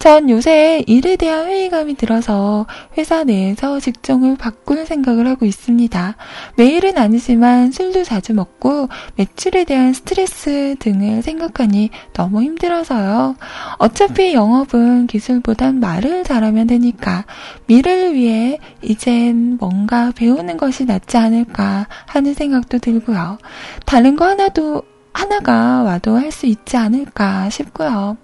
전 0.00 0.30
요새 0.30 0.82
일에 0.86 1.16
대한 1.16 1.46
회의감이 1.46 1.94
들어서 1.94 2.66
회사 2.96 3.22
내에서 3.22 3.78
직종을 3.80 4.36
바꿀 4.38 4.86
생각을 4.86 5.26
하고 5.26 5.44
있습니다. 5.44 6.16
매일은 6.56 6.96
아니지만 6.96 7.70
술도 7.70 8.04
자주 8.04 8.32
먹고 8.32 8.88
매출에 9.16 9.64
대한 9.64 9.92
스트레스 9.92 10.74
등을 10.78 11.20
생각하니 11.20 11.90
너무 12.14 12.42
힘들어서요. 12.42 13.36
어차피 13.76 14.32
영업은 14.32 15.06
기술보단 15.06 15.80
말을 15.80 16.24
잘하면 16.24 16.66
되니까 16.68 17.26
미래를 17.66 18.14
위해 18.14 18.58
이젠 18.80 19.58
뭔가 19.60 20.12
배우는 20.16 20.56
것이 20.56 20.86
낫지 20.86 21.18
않을까 21.18 21.88
하는 22.06 22.32
생각도 22.32 22.78
들고요. 22.78 23.36
다른 23.84 24.16
거 24.16 24.24
하나도 24.26 24.82
하나가 25.12 25.82
와도 25.82 26.16
할 26.16 26.32
수 26.32 26.46
있지 26.46 26.78
않을까 26.78 27.50
싶고요. 27.50 28.16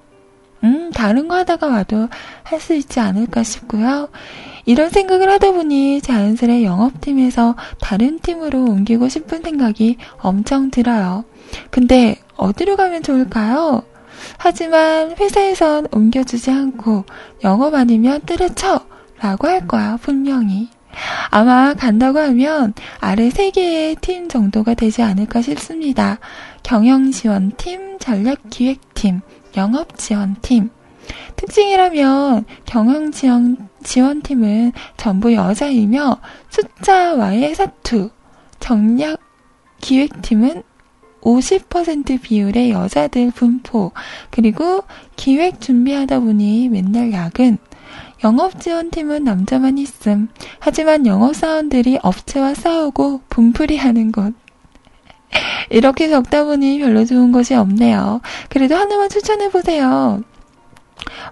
음, 0.67 0.91
다른 0.93 1.29
거 1.29 1.37
하다가 1.37 1.67
와도 1.69 2.09
할 2.43 2.61
수 2.61 2.75
있지 2.75 3.01
않을까 3.01 3.43
싶고요. 3.43 4.09
이런 4.65 4.91
생각을 4.91 5.31
하다 5.31 5.53
보니 5.53 6.01
자연스레 6.01 6.65
영업팀에서 6.65 7.55
다른 7.81 8.19
팀으로 8.19 8.65
옮기고 8.65 9.09
싶은 9.09 9.43
생각이 9.43 9.97
엄청 10.19 10.71
들어요. 10.71 11.25
근데 11.71 12.17
어디로 12.37 12.77
가면 12.77 13.03
좋을까요? 13.03 13.83
하지만 14.39 15.15
회사에선 15.19 15.89
옮겨주지 15.93 16.51
않고 16.51 17.05
영업 17.45 17.75
아니면 17.75 18.21
때려쳐! 18.23 18.81
라고 19.21 19.47
할 19.49 19.67
거야, 19.67 19.99
분명히. 20.01 20.69
아마 21.31 21.75
간다고 21.75 22.19
하면 22.19 22.73
아래 23.01 23.29
3개의 23.29 24.01
팀 24.01 24.29
정도가 24.29 24.75
되지 24.75 25.03
않을까 25.03 25.43
싶습니다. 25.43 26.19
경영지원팀, 26.63 27.99
전략기획팀, 27.99 29.21
영업지원팀. 29.57 30.71
특징이라면 31.37 32.45
경영지원팀은 32.65 34.73
전부 34.97 35.33
여자이며 35.35 36.19
숫자와의 36.51 37.55
사투, 37.55 38.11
전략기획팀은 38.59 40.65
50% 41.23 42.21
비율의 42.23 42.71
여자들 42.71 43.31
분포, 43.33 43.93
그리고 44.31 44.83
기획 45.17 45.61
준비하다 45.61 46.21
보니 46.21 46.69
맨날 46.69 47.13
야근, 47.13 47.59
영업지원팀은 48.25 49.25
남자만 49.25 49.77
있음. 49.79 50.29
하지만 50.59 51.07
영업사원들이 51.07 51.99
업체와 52.03 52.55
싸우고 52.55 53.21
분풀이 53.29 53.77
하는 53.77 54.11
곳. 54.11 54.35
이렇게 55.71 56.09
적다 56.09 56.45
보니 56.45 56.79
별로 56.79 57.05
좋은 57.05 57.33
것이 57.33 57.55
없네요. 57.55 58.21
그래도 58.49 58.77
하나만 58.77 59.09
추천해보세요. 59.09 60.23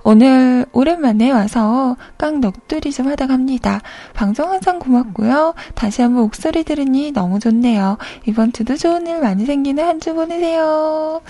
오늘 0.03 0.67
오랜만에 0.73 1.31
와서 1.31 1.97
깡 2.19 2.41
넋두리 2.41 2.93
좀 2.93 3.09
하다 3.09 3.27
갑니다. 3.27 3.81
방송 4.13 4.51
항상 4.51 4.79
고맙고요. 4.79 5.55
다시 5.75 6.03
한번 6.03 6.25
목소리 6.25 6.65
들으니 6.65 7.13
너무 7.13 7.39
좋네요. 7.41 7.97
이번 8.27 8.53
주도 8.53 8.77
좋은 8.77 9.07
일 9.07 9.21
많이 9.21 9.47
생기는 9.47 9.83
한 9.85 10.01
주 10.01 10.15
보내세요. 10.15 11.23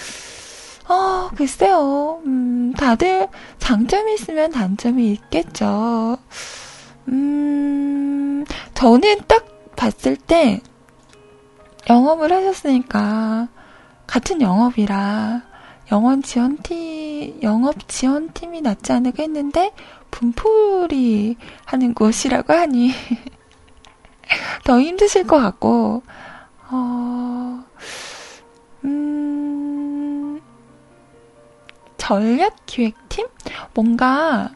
어, 0.88 1.30
글쎄요. 1.36 2.20
음, 2.26 2.72
다들 2.76 3.28
장점이 3.58 4.14
있으면 4.14 4.50
단점이 4.50 5.12
있겠죠. 5.12 6.18
음, 7.08 8.44
저는 8.74 9.20
딱 9.26 9.46
봤을 9.76 10.16
때 10.16 10.60
영업을 11.88 12.32
하셨으니까 12.32 13.48
같은 14.06 14.40
영업이라 14.40 15.42
영원 15.92 16.22
지원팀, 16.22 17.40
영업 17.42 17.88
지원팀이 17.88 18.62
낫지 18.62 18.92
않을까 18.92 19.22
했는데 19.22 19.72
분풀이 20.10 21.36
하는 21.66 21.94
곳이라고 21.94 22.52
하니 22.52 22.92
더 24.64 24.80
힘드실 24.80 25.26
것 25.26 25.38
같고, 25.38 26.02
어, 26.70 27.64
음, 28.84 30.40
전략 31.98 32.56
기획팀? 32.66 33.26
뭔가 33.74 34.50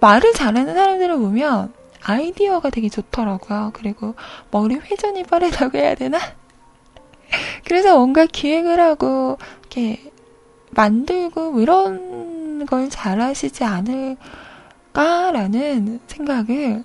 말을 0.00 0.32
잘하는 0.34 0.74
사람들을 0.74 1.16
보면 1.16 1.72
아이디어가 2.04 2.70
되게 2.70 2.88
좋더라고요. 2.88 3.70
그리고 3.74 4.14
머리 4.50 4.76
회전이 4.76 5.24
빠르다고 5.24 5.78
해야 5.78 5.94
되나? 5.94 6.18
그래서 7.64 7.96
뭔가 7.96 8.26
기획을 8.26 8.80
하고 8.80 9.38
이렇게 9.60 10.12
만들고 10.70 11.52
뭐 11.52 11.60
이런 11.60 12.66
걸 12.66 12.88
잘하시지 12.90 13.64
않을까라는 14.94 16.00
생각을 16.06 16.84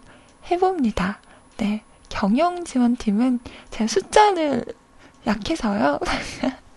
해봅니다. 0.50 1.20
네. 1.58 1.84
경영 2.10 2.64
지원팀은 2.64 3.40
제 3.70 3.86
숫자를 3.88 4.64
약해서요. 5.26 6.00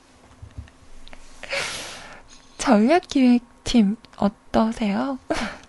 전략기획팀 2.59 3.97
어떠세요? 4.17 5.19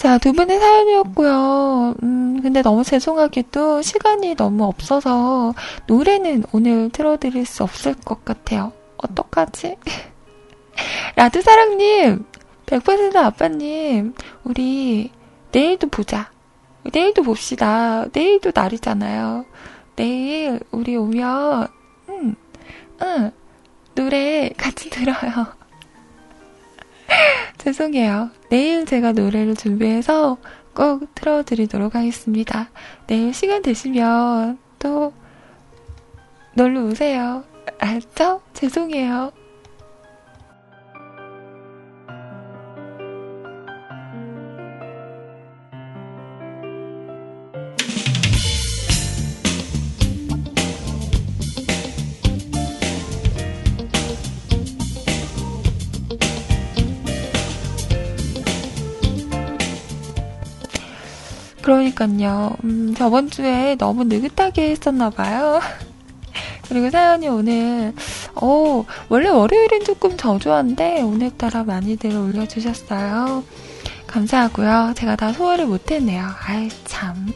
자, 0.00 0.16
두 0.16 0.32
분의 0.32 0.58
사연이었고요. 0.58 1.94
음, 2.02 2.40
근데 2.40 2.62
너무 2.62 2.82
죄송하게도 2.82 3.82
시간이 3.82 4.34
너무 4.34 4.64
없어서 4.64 5.52
노래는 5.88 6.44
오늘 6.52 6.88
틀어드릴 6.88 7.44
수 7.44 7.64
없을 7.64 7.92
것 7.92 8.24
같아요. 8.24 8.72
어떡하지? 8.96 9.76
라드사랑님, 11.16 12.24
100% 12.64 13.16
아빠님, 13.16 14.14
우리 14.42 15.10
내일도 15.52 15.88
보자. 15.88 16.30
내일도 16.90 17.22
봅시다. 17.22 18.06
내일도 18.14 18.52
날이잖아요. 18.54 19.44
내일 19.96 20.60
우리 20.70 20.96
오면, 20.96 21.68
응, 22.08 22.34
응, 23.02 23.32
노래 23.94 24.48
같이 24.56 24.88
들어요. 24.88 25.59
죄송해요. 27.58 28.30
내일 28.48 28.86
제가 28.86 29.12
노래를 29.12 29.54
준비해서 29.56 30.38
꼭 30.74 31.14
틀어드리도록 31.14 31.94
하겠습니다. 31.94 32.70
내일 33.06 33.34
시간 33.34 33.62
되시면 33.62 34.58
또 34.78 35.12
놀러 36.54 36.84
오세요. 36.84 37.44
알죠? 37.78 38.42
죄송해요. 38.54 39.32
그러니까요. 61.70 62.56
음, 62.64 62.94
저번 62.96 63.30
주에 63.30 63.76
너무 63.76 64.02
느긋하게 64.02 64.70
했었나 64.70 65.10
봐요. 65.10 65.60
그리고 66.68 66.90
사연이 66.90 67.28
오늘, 67.28 67.94
어, 68.34 68.84
원래 69.08 69.28
월요일은 69.28 69.84
조금 69.84 70.16
저조한데, 70.16 71.02
오늘따라 71.02 71.62
많이들 71.62 72.10
올려주셨어요. 72.10 73.44
감사하고요. 74.08 74.94
제가 74.96 75.14
다 75.14 75.32
소화를 75.32 75.66
못했네요. 75.66 76.26
아이, 76.44 76.68
참. 76.86 77.32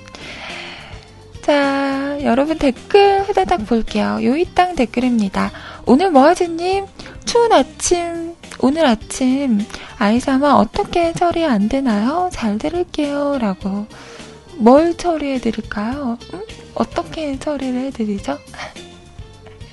자, 1.43 2.19
여러분 2.23 2.59
댓글 2.59 3.23
후다닥 3.23 3.67
볼게요. 3.67 4.19
요이땅 4.21 4.75
댓글입니다. 4.75 5.53
오늘 5.87 6.11
뭐하지님? 6.11 6.87
추운 7.25 7.53
아침, 7.53 8.35
오늘 8.59 8.85
아침, 8.87 9.61
아이사마 9.99 10.55
어떻게 10.55 11.13
처리 11.13 11.45
안 11.45 11.69
되나요? 11.69 12.31
잘 12.33 12.59
들을게요. 12.59 13.39
라고. 13.39 13.87
뭘 14.57 14.97
처리해 14.97 15.39
드릴까요? 15.41 16.19
음? 16.33 16.43
어떻게 16.75 17.39
처리를 17.39 17.81
해 17.81 17.91
드리죠? 17.91 18.39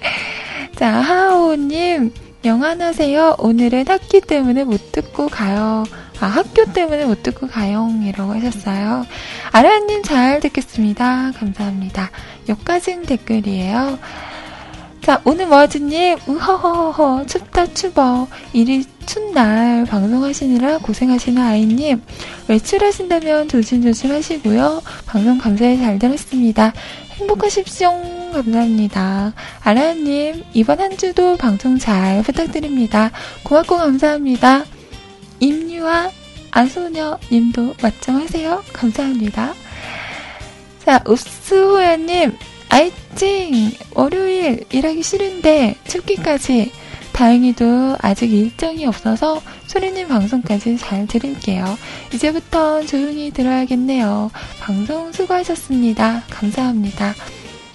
자, 0.76 0.90
하하오님, 0.92 2.14
영안하세요. 2.44 3.36
오늘은 3.40 3.86
학기 3.88 4.20
때문에 4.22 4.64
못 4.64 4.92
듣고 4.92 5.28
가요. 5.28 5.84
아, 6.20 6.26
학교 6.26 6.66
때문에 6.66 7.06
못 7.06 7.24
듣고 7.24 7.48
가용이라고 7.48 8.34
하셨어요. 8.34 9.06
아라님 9.52 10.04
잘 10.04 10.40
듣겠습니다. 10.40 11.32
감사합니다. 11.32 12.12
여기까지는 12.50 13.06
댓글이에요. 13.06 13.98
자, 15.02 15.20
오늘 15.26 15.48
머즈님, 15.48 16.20
우허허허, 16.28 17.26
춥다 17.26 17.74
추워. 17.74 18.28
이리 18.54 18.86
춘날 19.08 19.84
방송하시느라 19.86 20.78
고생하시는 20.78 21.42
아이님, 21.42 22.04
외출하신다면 22.48 23.48
조심조심 23.48 24.12
하시고요. 24.12 24.84
방송 25.08 25.40
감사히 25.40 25.80
잘 25.80 25.98
들었습니다. 25.98 26.72
행복하십시오. 27.16 27.90
감사합니다. 28.32 29.34
아라님, 29.64 30.44
이번 30.54 30.80
한 30.80 30.96
주도 30.96 31.36
방송 31.36 31.80
잘 31.80 32.22
부탁드립니다. 32.22 33.10
고맙고 33.44 33.78
감사합니다. 33.78 34.66
임유아, 35.40 36.12
아소녀 36.52 37.18
님도 37.32 37.74
맞점하세요. 37.82 38.64
감사합니다. 38.72 39.56
자, 40.86 41.04
읍스호야님, 41.10 42.38
아이찡! 42.72 43.72
월요일 43.96 44.64
일하기 44.72 45.04
싫은데 45.04 45.76
춥기까지 45.88 46.72
다행히도 47.12 47.98
아직 48.00 48.32
일정이 48.32 48.86
없어서 48.86 49.42
소리님 49.68 50.08
방송까지 50.08 50.78
잘 50.78 51.06
들을게요. 51.06 51.78
이제부터 52.14 52.86
조용히 52.86 53.30
들어야겠네요. 53.32 54.32
방송 54.62 55.12
수고하셨습니다. 55.12 56.24
감사합니다. 56.30 57.14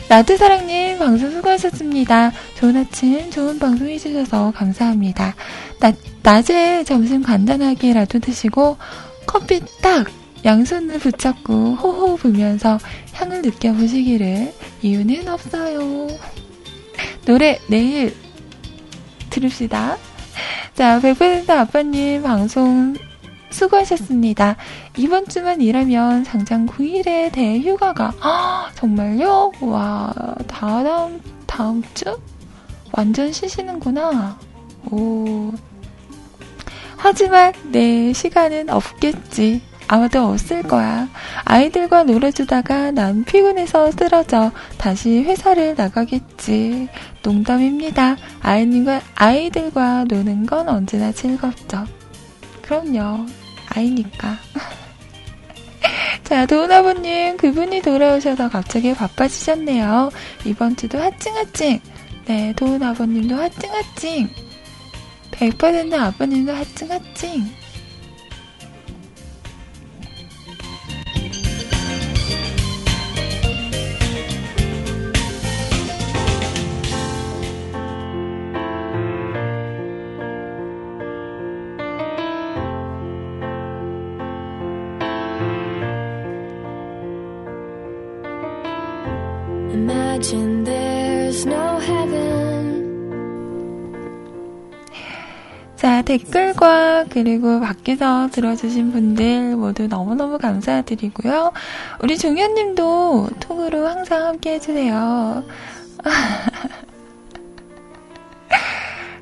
나트사랑님 0.09 0.99
방송 0.99 1.31
수고하셨습니다. 1.31 2.33
좋은 2.55 2.79
아침, 2.79 3.31
좋은 3.31 3.59
방송 3.59 3.89
해주셔서 3.89 4.55
감사합니다. 4.57 5.35
나, 5.79 5.93
낮에 6.23 6.85
점심 6.85 7.23
간단하게라도 7.23 8.21
드시고 8.21 8.79
커피 9.27 9.61
딱 9.83 10.07
양손을 10.45 10.99
붙잡고 10.99 11.75
호호 11.75 12.17
불면서 12.17 12.79
향을 13.13 13.43
느껴보시기를 13.43 14.53
이유는 14.83 15.29
없어요. 15.29 16.07
노래 17.25 17.59
내일 17.69 18.15
들읍시다. 19.31 19.97
자, 20.75 21.01
100% 21.01 21.49
아빠님 21.51 22.23
방송 22.23 22.95
수고하셨습니다. 23.51 24.57
이번 24.97 25.27
주만 25.27 25.61
일하면 25.61 26.25
당장 26.25 26.67
9일에 26.67 27.33
대휴가가 27.33 28.13
아, 28.21 28.71
정말요? 28.75 29.53
와, 29.61 30.13
다음 30.47 31.21
다음 31.47 31.83
주 31.95 32.19
완전 32.93 33.33
쉬시는구나. 33.33 34.39
오. 34.91 35.53
하지만 36.97 37.53
내 37.71 38.13
시간은 38.13 38.71
없겠지. 38.71 39.63
아마도 39.89 40.27
없을 40.27 40.63
거야. 40.63 41.09
아이들과 41.45 42.05
놀아주다가 42.05 42.91
난 42.91 43.25
피곤해서 43.25 43.93
쓰러져 43.93 44.51
다시 44.79 45.23
회사를 45.23 45.75
나가겠지. 45.77 46.89
농담입니다. 47.23 48.17
아이님과, 48.41 49.01
아이들과 49.15 50.05
노는 50.05 50.47
건 50.47 50.69
언제나 50.69 51.13
즐겁죠. 51.13 51.87
그럼요. 52.63 53.27
아이니까. 53.69 54.37
자, 56.25 56.47
도훈아버님, 56.47 57.37
그분이 57.37 57.83
돌아오셔서 57.83 58.49
갑자기 58.49 58.93
바빠지셨네요. 58.95 60.11
이번 60.45 60.75
주도 60.75 61.01
하찡하찡. 61.01 61.81
네, 62.27 62.53
도훈아버님도 62.57 63.37
하찡하찡. 63.37 64.29
100% 65.31 65.95
아버님도 65.95 66.53
하찡하찡. 66.53 67.66
댓글과 96.19 97.07
그리고 97.11 97.61
밖에서 97.61 98.29
들어주신 98.33 98.93
분들 98.93 99.57
모두 99.57 99.87
너무너무 99.87 100.39
감사드리고요. 100.39 101.53
우리 102.03 102.17
종현님도 102.17 103.29
톡으로 103.41 103.87
항상 103.87 104.27
함께 104.27 104.55
해주세요. 104.55 105.45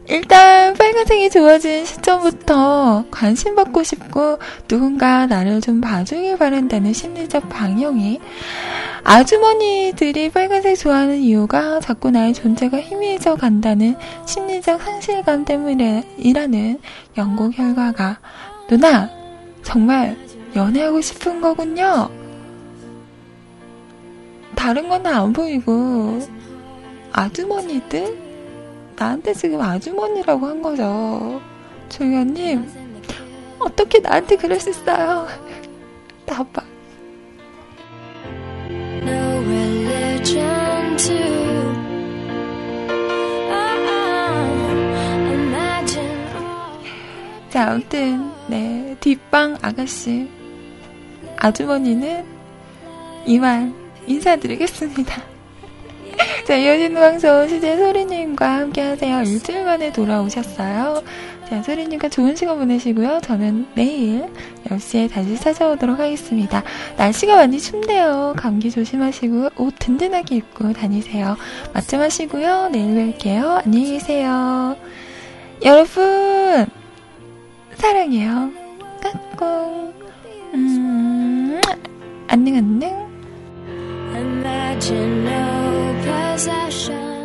일단 0.07 0.75
빨간색이 0.75 1.31
좋아진 1.31 1.85
시점부터 1.85 3.07
관심 3.11 3.55
받고 3.55 3.83
싶고 3.83 4.39
누군가 4.69 5.27
나를 5.27 5.63
좀 5.63 5.81
봐주길 5.81 6.37
바란다는 6.37 6.93
심리적 6.93 7.49
방향이 7.49 8.21
아주머니들이 9.03 10.31
빨간색 10.31 10.79
좋아하는 10.79 11.19
이유가 11.19 11.81
자꾸 11.81 12.11
나의 12.11 12.35
존재가 12.35 12.81
희미해져 12.81 13.37
간다는 13.37 13.97
심리적 14.27 14.83
상실감 14.83 15.45
때문이라는 15.45 16.81
연구 17.17 17.51
결과가 17.51 18.19
누나 18.69 19.11
정말 19.63 20.17
연애하고 20.55 21.01
싶은 21.01 21.41
거군요. 21.41 22.11
다른 24.55 24.89
건안 24.89 25.33
보이고 25.33 26.21
아주머니들 27.13 28.24
나한테 28.97 29.35
지금 29.35 29.61
아주머니라고 29.61 30.47
한 30.47 30.63
거죠. 30.63 31.41
조현님 31.89 32.67
어떻게 33.59 33.99
나한테 34.01 34.37
그럴 34.37 34.59
수 34.61 34.71
있어요? 34.71 35.27
imagine 45.35 46.27
all 46.37 46.81
자, 47.51 47.71
아무튼, 47.71 48.31
네, 48.49 48.97
뒷방 48.99 49.59
아가씨, 49.63 50.29
아주머니는 51.37 52.25
이만 53.27 53.75
인사드리겠습니다. 54.07 55.34
자, 56.47 56.57
이어지는 56.57 57.01
방송 57.01 57.49
시제 57.49 57.77
소리님과 57.77 58.59
함께 58.59 58.81
하세요. 58.83 59.23
일주일 59.23 59.65
만에 59.65 59.93
돌아오셨어요. 59.93 61.03
자, 61.49 61.63
소리님과 61.63 62.09
좋은 62.09 62.35
시간 62.37 62.59
보내시고요. 62.59 63.21
저는 63.23 63.67
내일 63.75 64.27
10시에 64.67 65.11
다시 65.11 65.37
찾아오도록 65.37 65.99
하겠습니다. 65.99 66.63
날씨가 66.97 67.37
많이 67.37 67.61
춥네요. 67.61 68.35
감기 68.37 68.71
조심하시고 68.71 69.51
옷 69.57 69.75
든든하게 69.79 70.37
입고 70.37 70.73
다니세요. 70.73 71.37
맞점 71.73 72.01
하시고요. 72.01 72.71
내일 72.73 73.15
뵐게요. 73.17 73.63
안녕히 73.65 73.93
계세요. 73.93 74.77
여러분! 75.65 76.67
사랑해요. 77.75 78.51
까꿍. 79.03 79.95
음, 80.55 81.61
안녕, 82.29 82.57
안녕. 82.57 83.14
Imagine 84.17 85.25
no 85.25 86.03
possession 86.05 87.24